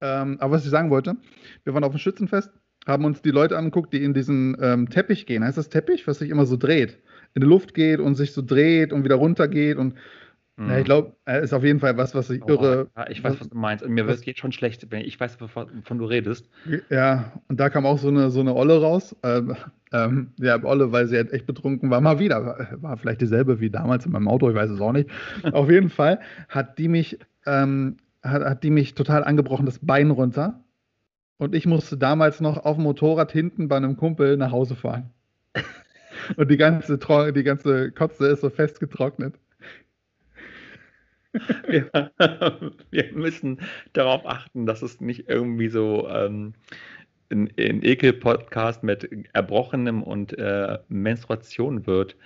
Ähm, 0.00 0.36
aber 0.40 0.54
was 0.54 0.64
ich 0.64 0.70
sagen 0.70 0.90
wollte, 0.90 1.16
wir 1.64 1.74
waren 1.74 1.84
auf 1.84 1.92
dem 1.92 1.98
Schützenfest, 1.98 2.50
haben 2.86 3.04
uns 3.04 3.22
die 3.22 3.30
Leute 3.30 3.56
angeguckt, 3.56 3.92
die 3.92 4.02
in 4.02 4.12
diesen 4.14 4.56
ähm, 4.60 4.90
Teppich 4.90 5.26
gehen. 5.26 5.44
Heißt 5.44 5.56
das 5.58 5.68
Teppich, 5.68 6.06
was 6.08 6.18
sich 6.18 6.30
immer 6.30 6.46
so 6.46 6.56
dreht? 6.56 6.98
In 7.34 7.40
die 7.42 7.46
Luft 7.46 7.74
geht 7.74 8.00
und 8.00 8.16
sich 8.16 8.32
so 8.32 8.42
dreht 8.42 8.92
und 8.92 9.04
wieder 9.04 9.14
runter 9.14 9.46
geht 9.48 9.76
und 9.78 9.94
Ja, 10.58 10.78
ich 10.78 10.84
glaube, 10.84 11.16
er 11.24 11.40
ist 11.40 11.54
auf 11.54 11.64
jeden 11.64 11.80
Fall 11.80 11.96
was, 11.96 12.14
was 12.14 12.28
ich 12.28 12.42
Oh, 12.44 12.48
irre. 12.48 12.90
ja, 12.94 13.08
ich 13.08 13.24
weiß, 13.24 13.40
was 13.40 13.48
du 13.48 13.56
meinst. 13.56 13.82
Und 13.84 13.92
mir 13.92 14.06
was- 14.06 14.18
wird 14.18 14.26
jetzt 14.26 14.40
schon 14.40 14.52
schlecht, 14.52 14.90
wenn 14.90 15.00
ich 15.00 15.18
weiß, 15.18 15.40
wovon 15.40 15.98
du 15.98 16.04
redest. 16.04 16.48
Ja, 16.90 17.32
und 17.48 17.58
da 17.58 17.70
kam 17.70 17.86
auch 17.86 17.98
so 17.98 18.08
eine, 18.08 18.30
so 18.30 18.40
eine 18.40 18.54
Olle 18.54 18.80
raus. 18.80 19.16
Ähm, 19.22 19.56
ähm, 19.92 20.32
ja, 20.38 20.62
Olle, 20.62 20.92
weil 20.92 21.06
sie 21.06 21.16
halt 21.16 21.32
echt 21.32 21.46
betrunken 21.46 21.90
war, 21.90 22.00
mal 22.02 22.18
wieder. 22.18 22.68
War- 22.80 22.96
vielleicht 22.98 23.22
dieselbe 23.22 23.60
wie 23.60 23.70
damals 23.70 24.04
in 24.04 24.12
meinem 24.12 24.28
Auto, 24.28 24.48
ich 24.50 24.54
weiß 24.54 24.70
es 24.70 24.80
auch 24.80 24.92
nicht. 24.92 25.08
Auf 25.52 25.70
jeden 25.70 25.88
Fall 25.88 26.20
hat 26.50 26.78
die 26.78 26.88
mich, 26.88 27.18
ähm, 27.46 27.96
hat, 28.22 28.44
hat 28.44 28.62
die 28.62 28.70
mich 28.70 28.94
total 28.94 29.24
angebrochen, 29.24 29.64
das 29.66 29.78
Bein 29.80 30.10
runter. 30.10 30.60
Und 31.38 31.54
ich 31.54 31.66
musste 31.66 31.96
damals 31.96 32.40
noch 32.42 32.58
auf 32.64 32.76
dem 32.76 32.84
Motorrad 32.84 33.32
hinten 33.32 33.68
bei 33.68 33.78
einem 33.78 33.96
Kumpel 33.96 34.36
nach 34.36 34.52
Hause 34.52 34.76
fahren. 34.76 35.10
Und 36.36 36.50
die 36.50 36.56
ganze, 36.58 36.98
die 37.34 37.42
ganze 37.42 37.90
Kotze 37.90 38.26
ist 38.28 38.42
so 38.42 38.50
festgetrocknet. 38.50 39.34
Wir, 41.66 41.90
wir 42.90 43.12
müssen 43.14 43.60
darauf 43.92 44.26
achten, 44.26 44.66
dass 44.66 44.82
es 44.82 45.00
nicht 45.00 45.28
irgendwie 45.28 45.68
so 45.68 46.08
ähm, 46.08 46.54
ein, 47.30 47.50
ein 47.58 47.82
Ekel-Podcast 47.82 48.82
mit 48.82 49.08
Erbrochenem 49.32 50.02
und 50.02 50.36
äh, 50.38 50.78
Menstruation 50.88 51.86
wird, 51.86 52.16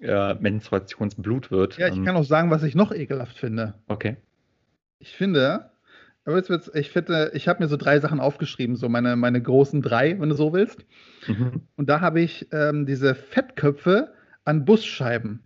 äh, 0.00 0.34
Menstruationsblut 0.34 1.50
wird. 1.50 1.78
Ja, 1.78 1.88
ich 1.88 1.96
Ähm, 1.96 2.04
kann 2.04 2.16
auch 2.16 2.24
sagen, 2.24 2.50
was 2.50 2.62
ich 2.64 2.74
noch 2.74 2.92
ekelhaft 2.92 3.38
finde. 3.38 3.74
okay. 3.88 4.16
Ich 4.98 5.10
finde, 5.16 5.70
aber 6.24 6.36
jetzt 6.36 6.48
wird's, 6.48 6.70
ich 6.74 6.90
finde, 6.90 7.32
ich 7.34 7.48
habe 7.48 7.62
mir 7.62 7.68
so 7.68 7.76
drei 7.76 7.98
Sachen 7.98 8.20
aufgeschrieben, 8.20 8.76
so 8.76 8.88
meine, 8.88 9.16
meine 9.16 9.42
großen 9.42 9.82
drei, 9.82 10.20
wenn 10.20 10.28
du 10.28 10.36
so 10.36 10.52
willst. 10.52 10.84
Mhm. 11.26 11.62
Und 11.76 11.88
da 11.88 12.00
habe 12.00 12.20
ich 12.20 12.46
ähm, 12.52 12.86
diese 12.86 13.16
Fettköpfe 13.16 14.12
an 14.44 14.64
Busscheiben. 14.64 15.40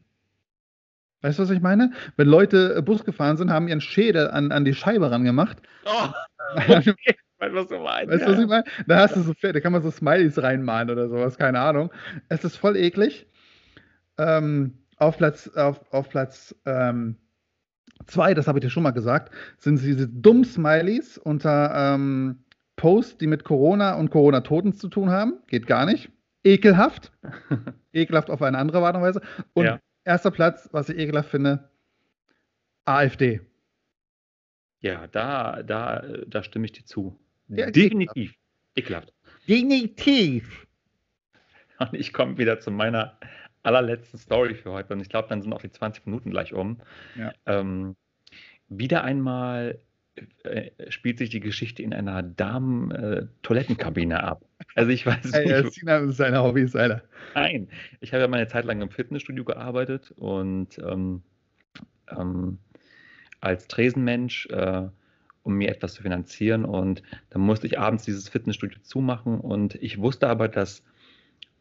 Weißt 1.26 1.40
du, 1.40 1.42
was 1.42 1.50
ich 1.50 1.60
meine? 1.60 1.90
Wenn 2.16 2.28
Leute 2.28 2.76
äh, 2.76 2.82
Bus 2.82 3.04
gefahren 3.04 3.36
sind, 3.36 3.50
haben 3.50 3.66
ihren 3.66 3.80
Schädel 3.80 4.30
an, 4.30 4.52
an 4.52 4.64
die 4.64 4.74
Scheibe 4.74 5.10
rangemacht. 5.10 5.56
Oh, 5.84 6.08
weißt 6.54 6.86
okay. 6.88 7.16
Ich 7.16 7.40
weiß, 7.40 7.52
was 7.52 7.66
du 7.66 7.78
meinst. 7.80 8.14
du, 8.14 8.28
was 8.28 8.38
ich 8.38 8.46
meine? 8.46 8.62
Da 8.86 8.98
hast 9.00 9.16
du 9.16 9.22
so 9.22 9.32
da 9.42 9.58
kann 9.58 9.72
man 9.72 9.82
so 9.82 9.90
Smileys 9.90 10.40
reinmalen 10.40 10.88
oder 10.88 11.08
sowas, 11.08 11.36
keine 11.36 11.58
Ahnung. 11.58 11.92
Es 12.28 12.44
ist 12.44 12.54
voll 12.56 12.76
eklig. 12.76 13.26
Ähm, 14.18 14.78
auf 14.98 15.18
Platz, 15.18 15.48
auf, 15.48 15.80
auf 15.92 16.08
Platz 16.10 16.54
ähm, 16.64 17.16
zwei, 18.06 18.32
das 18.32 18.46
habe 18.46 18.60
ich 18.60 18.64
dir 18.64 18.70
schon 18.70 18.84
mal 18.84 18.92
gesagt, 18.92 19.34
sind 19.58 19.82
diese 19.82 20.06
dummen 20.06 20.44
Smileys 20.44 21.18
unter 21.18 21.72
ähm, 21.74 22.44
Posts, 22.76 23.18
die 23.18 23.26
mit 23.26 23.42
Corona 23.42 23.94
und 23.94 24.12
Corona-Toten 24.12 24.74
zu 24.74 24.86
tun 24.86 25.10
haben. 25.10 25.40
Geht 25.48 25.66
gar 25.66 25.86
nicht. 25.86 26.08
Ekelhaft. 26.44 27.10
ekelhaft 27.92 28.30
auf 28.30 28.42
eine 28.42 28.58
andere 28.58 28.86
Art 28.86 28.94
und 28.94 29.02
Weise. 29.02 29.22
Und 29.52 29.64
Ja. 29.64 29.80
Erster 30.06 30.30
Platz, 30.30 30.68
was 30.72 30.88
ich 30.88 30.98
ekelhaft 30.98 31.30
finde, 31.30 31.68
AfD. 32.84 33.40
Ja, 34.80 35.06
da, 35.08 35.62
da, 35.62 36.04
da 36.26 36.42
stimme 36.42 36.66
ich 36.66 36.72
dir 36.72 36.84
zu. 36.84 37.18
Ja, 37.48 37.70
Definitiv. 37.70 38.34
Ekelhaft. 38.74 39.12
Definitiv. 39.48 40.66
Und 41.78 41.94
ich 41.94 42.12
komme 42.12 42.38
wieder 42.38 42.60
zu 42.60 42.70
meiner 42.70 43.18
allerletzten 43.62 44.18
Story 44.18 44.54
für 44.54 44.70
heute. 44.70 44.92
Und 44.94 45.00
ich 45.00 45.08
glaube, 45.08 45.28
dann 45.28 45.42
sind 45.42 45.52
auch 45.52 45.60
die 45.60 45.70
20 45.70 46.06
Minuten 46.06 46.30
gleich 46.30 46.52
um. 46.52 46.80
Ja. 47.16 47.32
Ähm, 47.46 47.96
wieder 48.68 49.02
einmal 49.04 49.80
spielt 50.88 51.18
sich 51.18 51.30
die 51.30 51.40
Geschichte 51.40 51.82
in 51.82 51.92
einer 51.92 52.22
Damen-Toilettenkabine 52.22 54.22
ab. 54.22 54.44
Also 54.74 54.90
ich 54.90 55.04
weiß 55.04 55.32
Ey, 55.32 55.44
nicht, 55.44 55.52
äh, 55.52 55.70
Sinan 55.70 56.08
ist 56.08 56.16
seine 56.16 56.42
Hobbys, 56.42 56.74
Alter. 56.74 57.02
Nein, 57.34 57.68
ich 58.00 58.12
habe 58.12 58.22
ja 58.22 58.28
meine 58.28 58.48
Zeit 58.48 58.64
lang 58.64 58.80
im 58.80 58.90
Fitnessstudio 58.90 59.44
gearbeitet 59.44 60.12
und 60.16 60.78
ähm, 60.78 61.22
ähm, 62.10 62.58
als 63.40 63.68
Tresenmensch, 63.68 64.46
äh, 64.46 64.88
um 65.42 65.54
mir 65.54 65.68
etwas 65.68 65.94
zu 65.94 66.02
finanzieren. 66.02 66.64
Und 66.64 67.02
dann 67.30 67.42
musste 67.42 67.66
ich 67.66 67.78
abends 67.78 68.04
dieses 68.04 68.28
Fitnessstudio 68.28 68.80
zumachen. 68.82 69.38
Und 69.38 69.74
ich 69.76 69.98
wusste 69.98 70.28
aber, 70.28 70.48
dass 70.48 70.82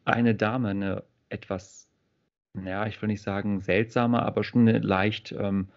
eine 0.04 0.34
Dame 0.34 0.68
eine 0.68 1.02
etwas, 1.28 1.88
ja, 2.64 2.86
ich 2.86 3.00
will 3.02 3.08
nicht 3.08 3.22
sagen 3.22 3.60
seltsame, 3.60 4.22
aber 4.22 4.44
schon 4.44 4.68
eine 4.68 4.78
leicht, 4.78 5.34
ähm, 5.38 5.68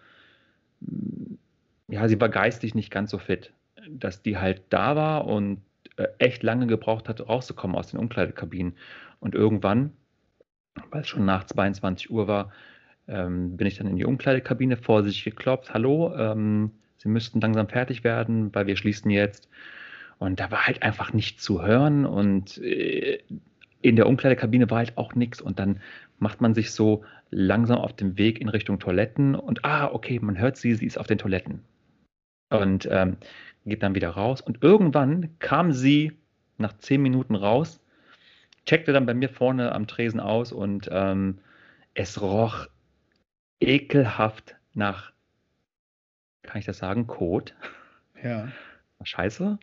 ja, 1.90 2.08
sie 2.08 2.20
war 2.20 2.28
geistig 2.28 2.74
nicht 2.74 2.90
ganz 2.90 3.10
so 3.10 3.18
fit, 3.18 3.52
dass 3.88 4.22
die 4.22 4.38
halt 4.38 4.62
da 4.70 4.96
war 4.96 5.26
und 5.26 5.62
äh, 5.96 6.08
echt 6.18 6.42
lange 6.42 6.66
gebraucht 6.66 7.08
hat, 7.08 7.20
rauszukommen 7.26 7.76
aus 7.76 7.88
den 7.88 8.00
Umkleidekabinen. 8.00 8.74
Und 9.18 9.34
irgendwann, 9.34 9.92
weil 10.90 11.02
es 11.02 11.08
schon 11.08 11.24
nach 11.24 11.44
22 11.44 12.10
Uhr 12.10 12.28
war, 12.28 12.52
ähm, 13.08 13.56
bin 13.56 13.66
ich 13.66 13.76
dann 13.76 13.86
in 13.86 13.96
die 13.96 14.04
Umkleidekabine 14.04 14.76
vorsichtig 14.76 15.24
geklopft. 15.24 15.74
Hallo, 15.74 16.14
ähm, 16.16 16.72
Sie 17.02 17.08
müssten 17.08 17.40
langsam 17.40 17.66
fertig 17.66 18.04
werden, 18.04 18.54
weil 18.54 18.66
wir 18.66 18.76
schließen 18.76 19.10
jetzt. 19.10 19.48
Und 20.18 20.38
da 20.38 20.50
war 20.50 20.66
halt 20.66 20.82
einfach 20.82 21.14
nichts 21.14 21.42
zu 21.42 21.64
hören 21.64 22.04
und 22.04 22.58
äh, 22.58 23.20
in 23.80 23.96
der 23.96 24.06
Umkleidekabine 24.06 24.68
war 24.70 24.78
halt 24.78 24.98
auch 24.98 25.14
nichts. 25.14 25.40
Und 25.40 25.58
dann 25.58 25.80
macht 26.18 26.42
man 26.42 26.52
sich 26.52 26.72
so 26.72 27.02
langsam 27.30 27.78
auf 27.78 27.94
den 27.94 28.18
Weg 28.18 28.38
in 28.38 28.50
Richtung 28.50 28.78
Toiletten 28.78 29.34
und 29.34 29.64
ah, 29.64 29.90
okay, 29.92 30.18
man 30.20 30.38
hört 30.38 30.58
sie, 30.58 30.74
sie 30.74 30.84
ist 30.84 30.98
auf 30.98 31.06
den 31.06 31.16
Toiletten. 31.16 31.62
Und 32.50 32.88
ähm, 32.90 33.16
geht 33.64 33.82
dann 33.82 33.94
wieder 33.94 34.10
raus. 34.10 34.40
Und 34.40 34.62
irgendwann 34.62 35.38
kam 35.38 35.72
sie 35.72 36.12
nach 36.58 36.76
zehn 36.78 37.00
Minuten 37.02 37.34
raus, 37.34 37.80
checkte 38.66 38.92
dann 38.92 39.06
bei 39.06 39.14
mir 39.14 39.28
vorne 39.28 39.72
am 39.72 39.86
Tresen 39.86 40.20
aus 40.20 40.52
und 40.52 40.88
ähm, 40.92 41.38
es 41.94 42.20
roch 42.20 42.66
ekelhaft 43.60 44.56
nach, 44.74 45.12
kann 46.42 46.58
ich 46.58 46.66
das 46.66 46.78
sagen, 46.78 47.06
Kot. 47.06 47.54
Ja, 48.22 48.48
Scheiße. 49.02 49.58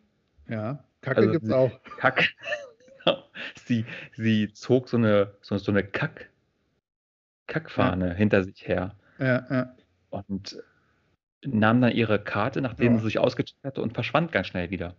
ja. 0.50 0.84
Kacke 1.02 1.18
Also, 1.20 1.32
gibt's 1.32 1.52
auch. 1.52 1.72
Kack. 2.00 2.34
sie, 3.66 3.86
sie 4.16 4.52
zog 4.54 4.90
so 4.90 4.98
eine, 4.98 5.36
so, 5.42 5.58
so 5.58 5.72
eine 5.72 5.84
Kack, 5.84 6.30
Kackfahne 7.46 8.14
hinter 8.16 8.44
sich 8.44 8.68
her 8.68 8.96
Ja, 9.20 9.46
ja. 9.50 9.76
und 10.10 10.62
nahm 11.46 11.82
dann 11.82 11.92
ihre 11.92 12.20
Karte, 12.20 12.62
nachdem 12.62 12.94
Ja. 12.94 13.00
sie 13.00 13.06
sich 13.06 13.20
ausgecheckt 13.20 13.64
hatte 13.64 13.82
und 13.82 13.94
verschwand 13.94 14.32
ganz 14.32 14.48
schnell 14.48 14.70
wieder. 14.70 14.96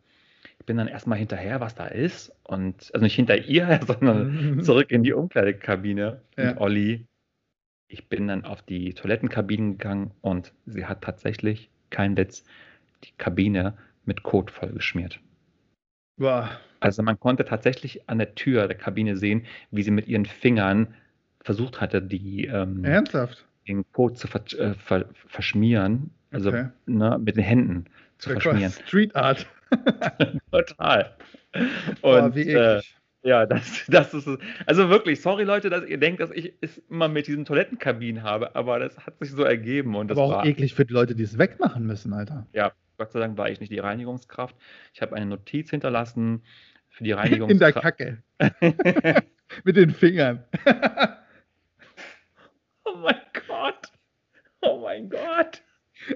Ich 0.60 0.66
bin 0.66 0.76
dann 0.76 0.88
erstmal 0.88 1.18
hinterher, 1.18 1.60
was 1.60 1.74
da 1.74 1.86
ist 1.86 2.32
und 2.44 2.90
also 2.92 3.04
nicht 3.04 3.14
hinter 3.14 3.36
ihr, 3.36 3.80
sondern 3.86 4.62
zurück 4.62 4.90
in 4.90 5.02
die 5.02 5.12
Umkleidekabine. 5.12 6.20
Ja. 6.36 6.50
Und 6.52 6.58
Olli, 6.58 7.06
ich 7.88 8.08
bin 8.08 8.28
dann 8.28 8.44
auf 8.44 8.62
die 8.62 8.94
Toilettenkabinen 8.94 9.78
gegangen 9.78 10.12
und 10.20 10.52
sie 10.66 10.86
hat 10.86 11.02
tatsächlich, 11.02 11.70
kein 11.90 12.16
Witz, 12.16 12.44
die 13.04 13.12
Kabine 13.16 13.74
mit 14.04 14.22
Kot 14.22 14.50
vollgeschmiert. 14.50 15.20
Boah. 16.18 16.50
Also 16.80 17.02
man 17.02 17.18
konnte 17.18 17.44
tatsächlich 17.44 18.08
an 18.08 18.18
der 18.18 18.34
Tür 18.34 18.66
der 18.68 18.76
Kabine 18.76 19.16
sehen, 19.16 19.46
wie 19.70 19.82
sie 19.82 19.90
mit 19.90 20.06
ihren 20.06 20.26
Fingern 20.26 20.94
versucht 21.40 21.80
hatte, 21.80 22.02
die, 22.02 22.46
ähm, 22.46 22.84
Ernsthaft? 22.84 23.46
den 23.66 23.84
Kot 23.92 24.18
zu 24.18 24.26
ver 24.28 24.42
äh, 24.58 24.74
ver 24.74 25.06
verschmieren, 25.14 26.10
also 26.30 26.48
Okay. 26.50 26.68
ne, 26.86 27.18
mit 27.18 27.36
den 27.36 27.44
Händen 27.44 27.84
zu 28.18 28.30
Ja, 28.30 28.40
verschmieren. 28.40 28.72
Street 28.72 29.14
Art. 29.16 29.46
Total. 30.50 31.16
Boah, 32.02 32.24
Und 32.24 32.34
wie 32.34 32.42
äh, 32.48 32.76
eklig. 32.78 32.96
ja, 33.22 33.46
das, 33.46 33.84
das 33.88 34.14
ist 34.14 34.26
es. 34.26 34.38
Also 34.66 34.88
wirklich, 34.88 35.20
sorry 35.20 35.44
Leute, 35.44 35.70
dass 35.70 35.84
ihr 35.84 35.98
denkt, 35.98 36.20
dass 36.20 36.30
ich 36.30 36.54
es 36.60 36.78
immer 36.90 37.08
mit 37.08 37.26
diesen 37.26 37.44
Toilettenkabinen 37.44 38.22
habe, 38.22 38.54
aber 38.56 38.78
das 38.78 38.96
hat 39.06 39.18
sich 39.18 39.30
so 39.30 39.42
ergeben 39.44 39.94
und 39.96 40.08
das 40.08 40.18
Aber 40.18 40.26
auch 40.26 40.30
war, 40.32 40.46
eklig 40.46 40.74
für 40.74 40.84
die 40.84 40.92
Leute, 40.94 41.14
die 41.14 41.22
es 41.24 41.38
wegmachen 41.38 41.86
müssen, 41.86 42.12
Alter. 42.12 42.46
ja, 42.52 42.72
Gott 42.98 43.12
sei 43.12 43.20
Dank 43.20 43.36
war 43.38 43.48
ich 43.48 43.60
nicht 43.60 43.70
die 43.72 43.78
Reinigungskraft. 43.78 44.56
Ich 44.92 45.02
habe 45.02 45.14
eine 45.14 45.26
Notiz 45.26 45.70
hinterlassen 45.70 46.42
für 46.88 47.04
die 47.04 47.10
In 47.10 47.16
der 47.16 47.24
Reinigungskraft. 47.24 47.80
Kacke. 47.80 48.22
Mit 49.64 49.76
den 49.76 49.90
Fingern. 49.90 50.44
oh 52.84 52.96
mein 52.96 53.20
Gott. 53.46 53.92
Oh 54.62 54.80
mein 54.82 55.08
Gott. 55.08 55.62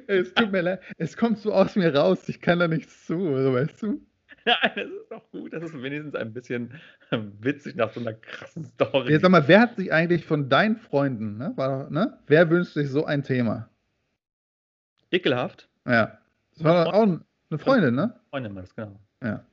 Es 0.06 0.34
tut 0.34 0.52
mir 0.52 0.62
leid. 0.62 0.80
Es 0.98 1.16
kommt 1.16 1.38
so 1.38 1.52
aus 1.52 1.76
mir 1.76 1.94
raus. 1.94 2.28
Ich 2.28 2.40
kann 2.40 2.58
da 2.58 2.68
nichts 2.68 3.06
zu, 3.06 3.34
also, 3.34 3.54
weißt 3.54 3.82
du? 3.82 4.00
Nein, 4.44 4.72
das 4.74 4.86
ist 4.86 5.10
doch 5.10 5.30
gut. 5.30 5.52
Das 5.52 5.62
ist 5.62 5.82
wenigstens 5.82 6.14
ein 6.14 6.32
bisschen 6.32 6.74
witzig 7.10 7.76
nach 7.76 7.92
so 7.92 8.00
einer 8.00 8.14
krassen 8.14 8.64
Story. 8.64 9.12
Jetzt 9.12 9.22
sag 9.22 9.30
mal, 9.30 9.46
wer 9.46 9.60
hat 9.60 9.76
sich 9.76 9.92
eigentlich 9.92 10.24
von 10.24 10.48
deinen 10.48 10.76
Freunden, 10.76 11.38
ne, 11.38 11.52
war, 11.56 11.90
ne, 11.90 12.18
wer 12.26 12.50
wünscht 12.50 12.72
sich 12.72 12.88
so 12.88 13.04
ein 13.04 13.22
Thema? 13.22 13.68
Ekelhaft. 15.10 15.68
Ja. 15.86 16.18
Das 16.54 16.64
war 16.64 16.84
doch 16.84 16.92
auch 16.92 17.02
eine 17.02 17.58
Freundin, 17.58 17.94
ne? 17.94 18.18
Freundin 18.30 18.54
war 18.54 18.62
das, 18.62 18.74
genau. 18.74 18.98
Ja. 19.22 19.44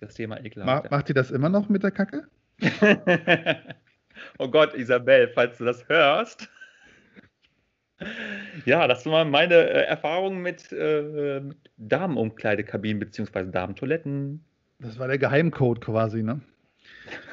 Das 0.00 0.14
Thema 0.14 0.36
Ma 0.36 0.44
ekelhaft. 0.44 0.90
macht 0.90 1.08
die 1.08 1.14
das 1.14 1.30
immer 1.30 1.48
noch 1.48 1.68
mit 1.68 1.82
der 1.82 1.90
Kacke? 1.90 2.28
oh 4.38 4.48
Gott, 4.48 4.74
Isabel, 4.74 5.28
falls 5.34 5.58
du 5.58 5.64
das 5.64 5.88
hörst. 5.88 6.48
Ja, 8.64 8.86
das 8.86 9.06
war 9.06 9.24
meine 9.24 9.54
äh, 9.54 9.86
Erfahrung 9.86 10.40
mit, 10.40 10.72
äh, 10.72 11.40
mit 11.40 11.58
Damenumkleidekabinen 11.78 13.00
bzw. 13.00 13.50
Damentoiletten. 13.50 14.44
Das 14.78 14.98
war 14.98 15.08
der 15.08 15.18
Geheimcode 15.18 15.80
quasi, 15.80 16.22
ne? 16.22 16.40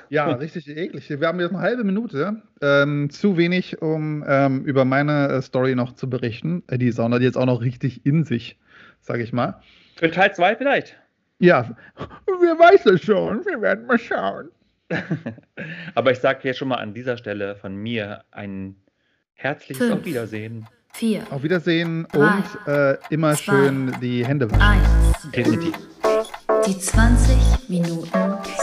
Ja, 0.09 0.31
richtig 0.33 0.67
eklig. 0.67 1.09
Wir 1.09 1.27
haben 1.27 1.39
jetzt 1.39 1.51
eine 1.51 1.61
halbe 1.61 1.83
Minute. 1.83 2.41
Ähm, 2.61 3.09
zu 3.09 3.37
wenig, 3.37 3.81
um 3.81 4.23
ähm, 4.27 4.65
über 4.65 4.85
meine 4.85 5.29
äh, 5.29 5.41
Story 5.41 5.75
noch 5.75 5.93
zu 5.93 6.09
berichten. 6.09 6.63
Äh, 6.67 6.77
die 6.77 6.91
Sauna, 6.91 7.19
die 7.19 7.25
jetzt 7.25 7.37
auch 7.37 7.45
noch 7.45 7.61
richtig 7.61 8.05
in 8.05 8.23
sich, 8.23 8.57
sage 9.01 9.23
ich 9.23 9.33
mal. 9.33 9.61
Für 9.95 10.09
Teil 10.09 10.33
2 10.33 10.55
vielleicht. 10.55 10.97
Ja, 11.39 11.75
wer 11.95 12.59
weiß 12.59 12.85
es 12.87 13.03
schon. 13.03 13.45
Wir 13.45 13.61
werden 13.61 13.85
mal 13.85 13.99
schauen. 13.99 14.49
Aber 15.95 16.11
ich 16.11 16.19
sage 16.19 16.39
jetzt 16.43 16.57
schon 16.57 16.67
mal 16.67 16.75
an 16.75 16.93
dieser 16.93 17.17
Stelle 17.17 17.55
von 17.55 17.75
mir 17.75 18.23
ein 18.31 18.75
herzliches 19.35 19.77
Fünf. 19.77 19.99
Auf 19.99 20.05
Wiedersehen. 20.05 20.67
vier, 20.93 21.23
Auf 21.29 21.43
Wiedersehen 21.43 22.07
Drei, 22.11 22.27
und 22.37 22.43
äh, 22.73 22.97
immer 23.09 23.33
zwei, 23.35 23.43
schön 23.43 23.95
die 24.01 24.25
Hände 24.25 24.49
waschen. 24.49 24.61
eins. 24.61 25.31
Definitiv. 25.35 25.73
Die 26.65 26.77
20 26.79 27.37
Minuten 27.69 28.09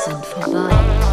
sind 0.04 0.24
vorbei. 0.26 1.11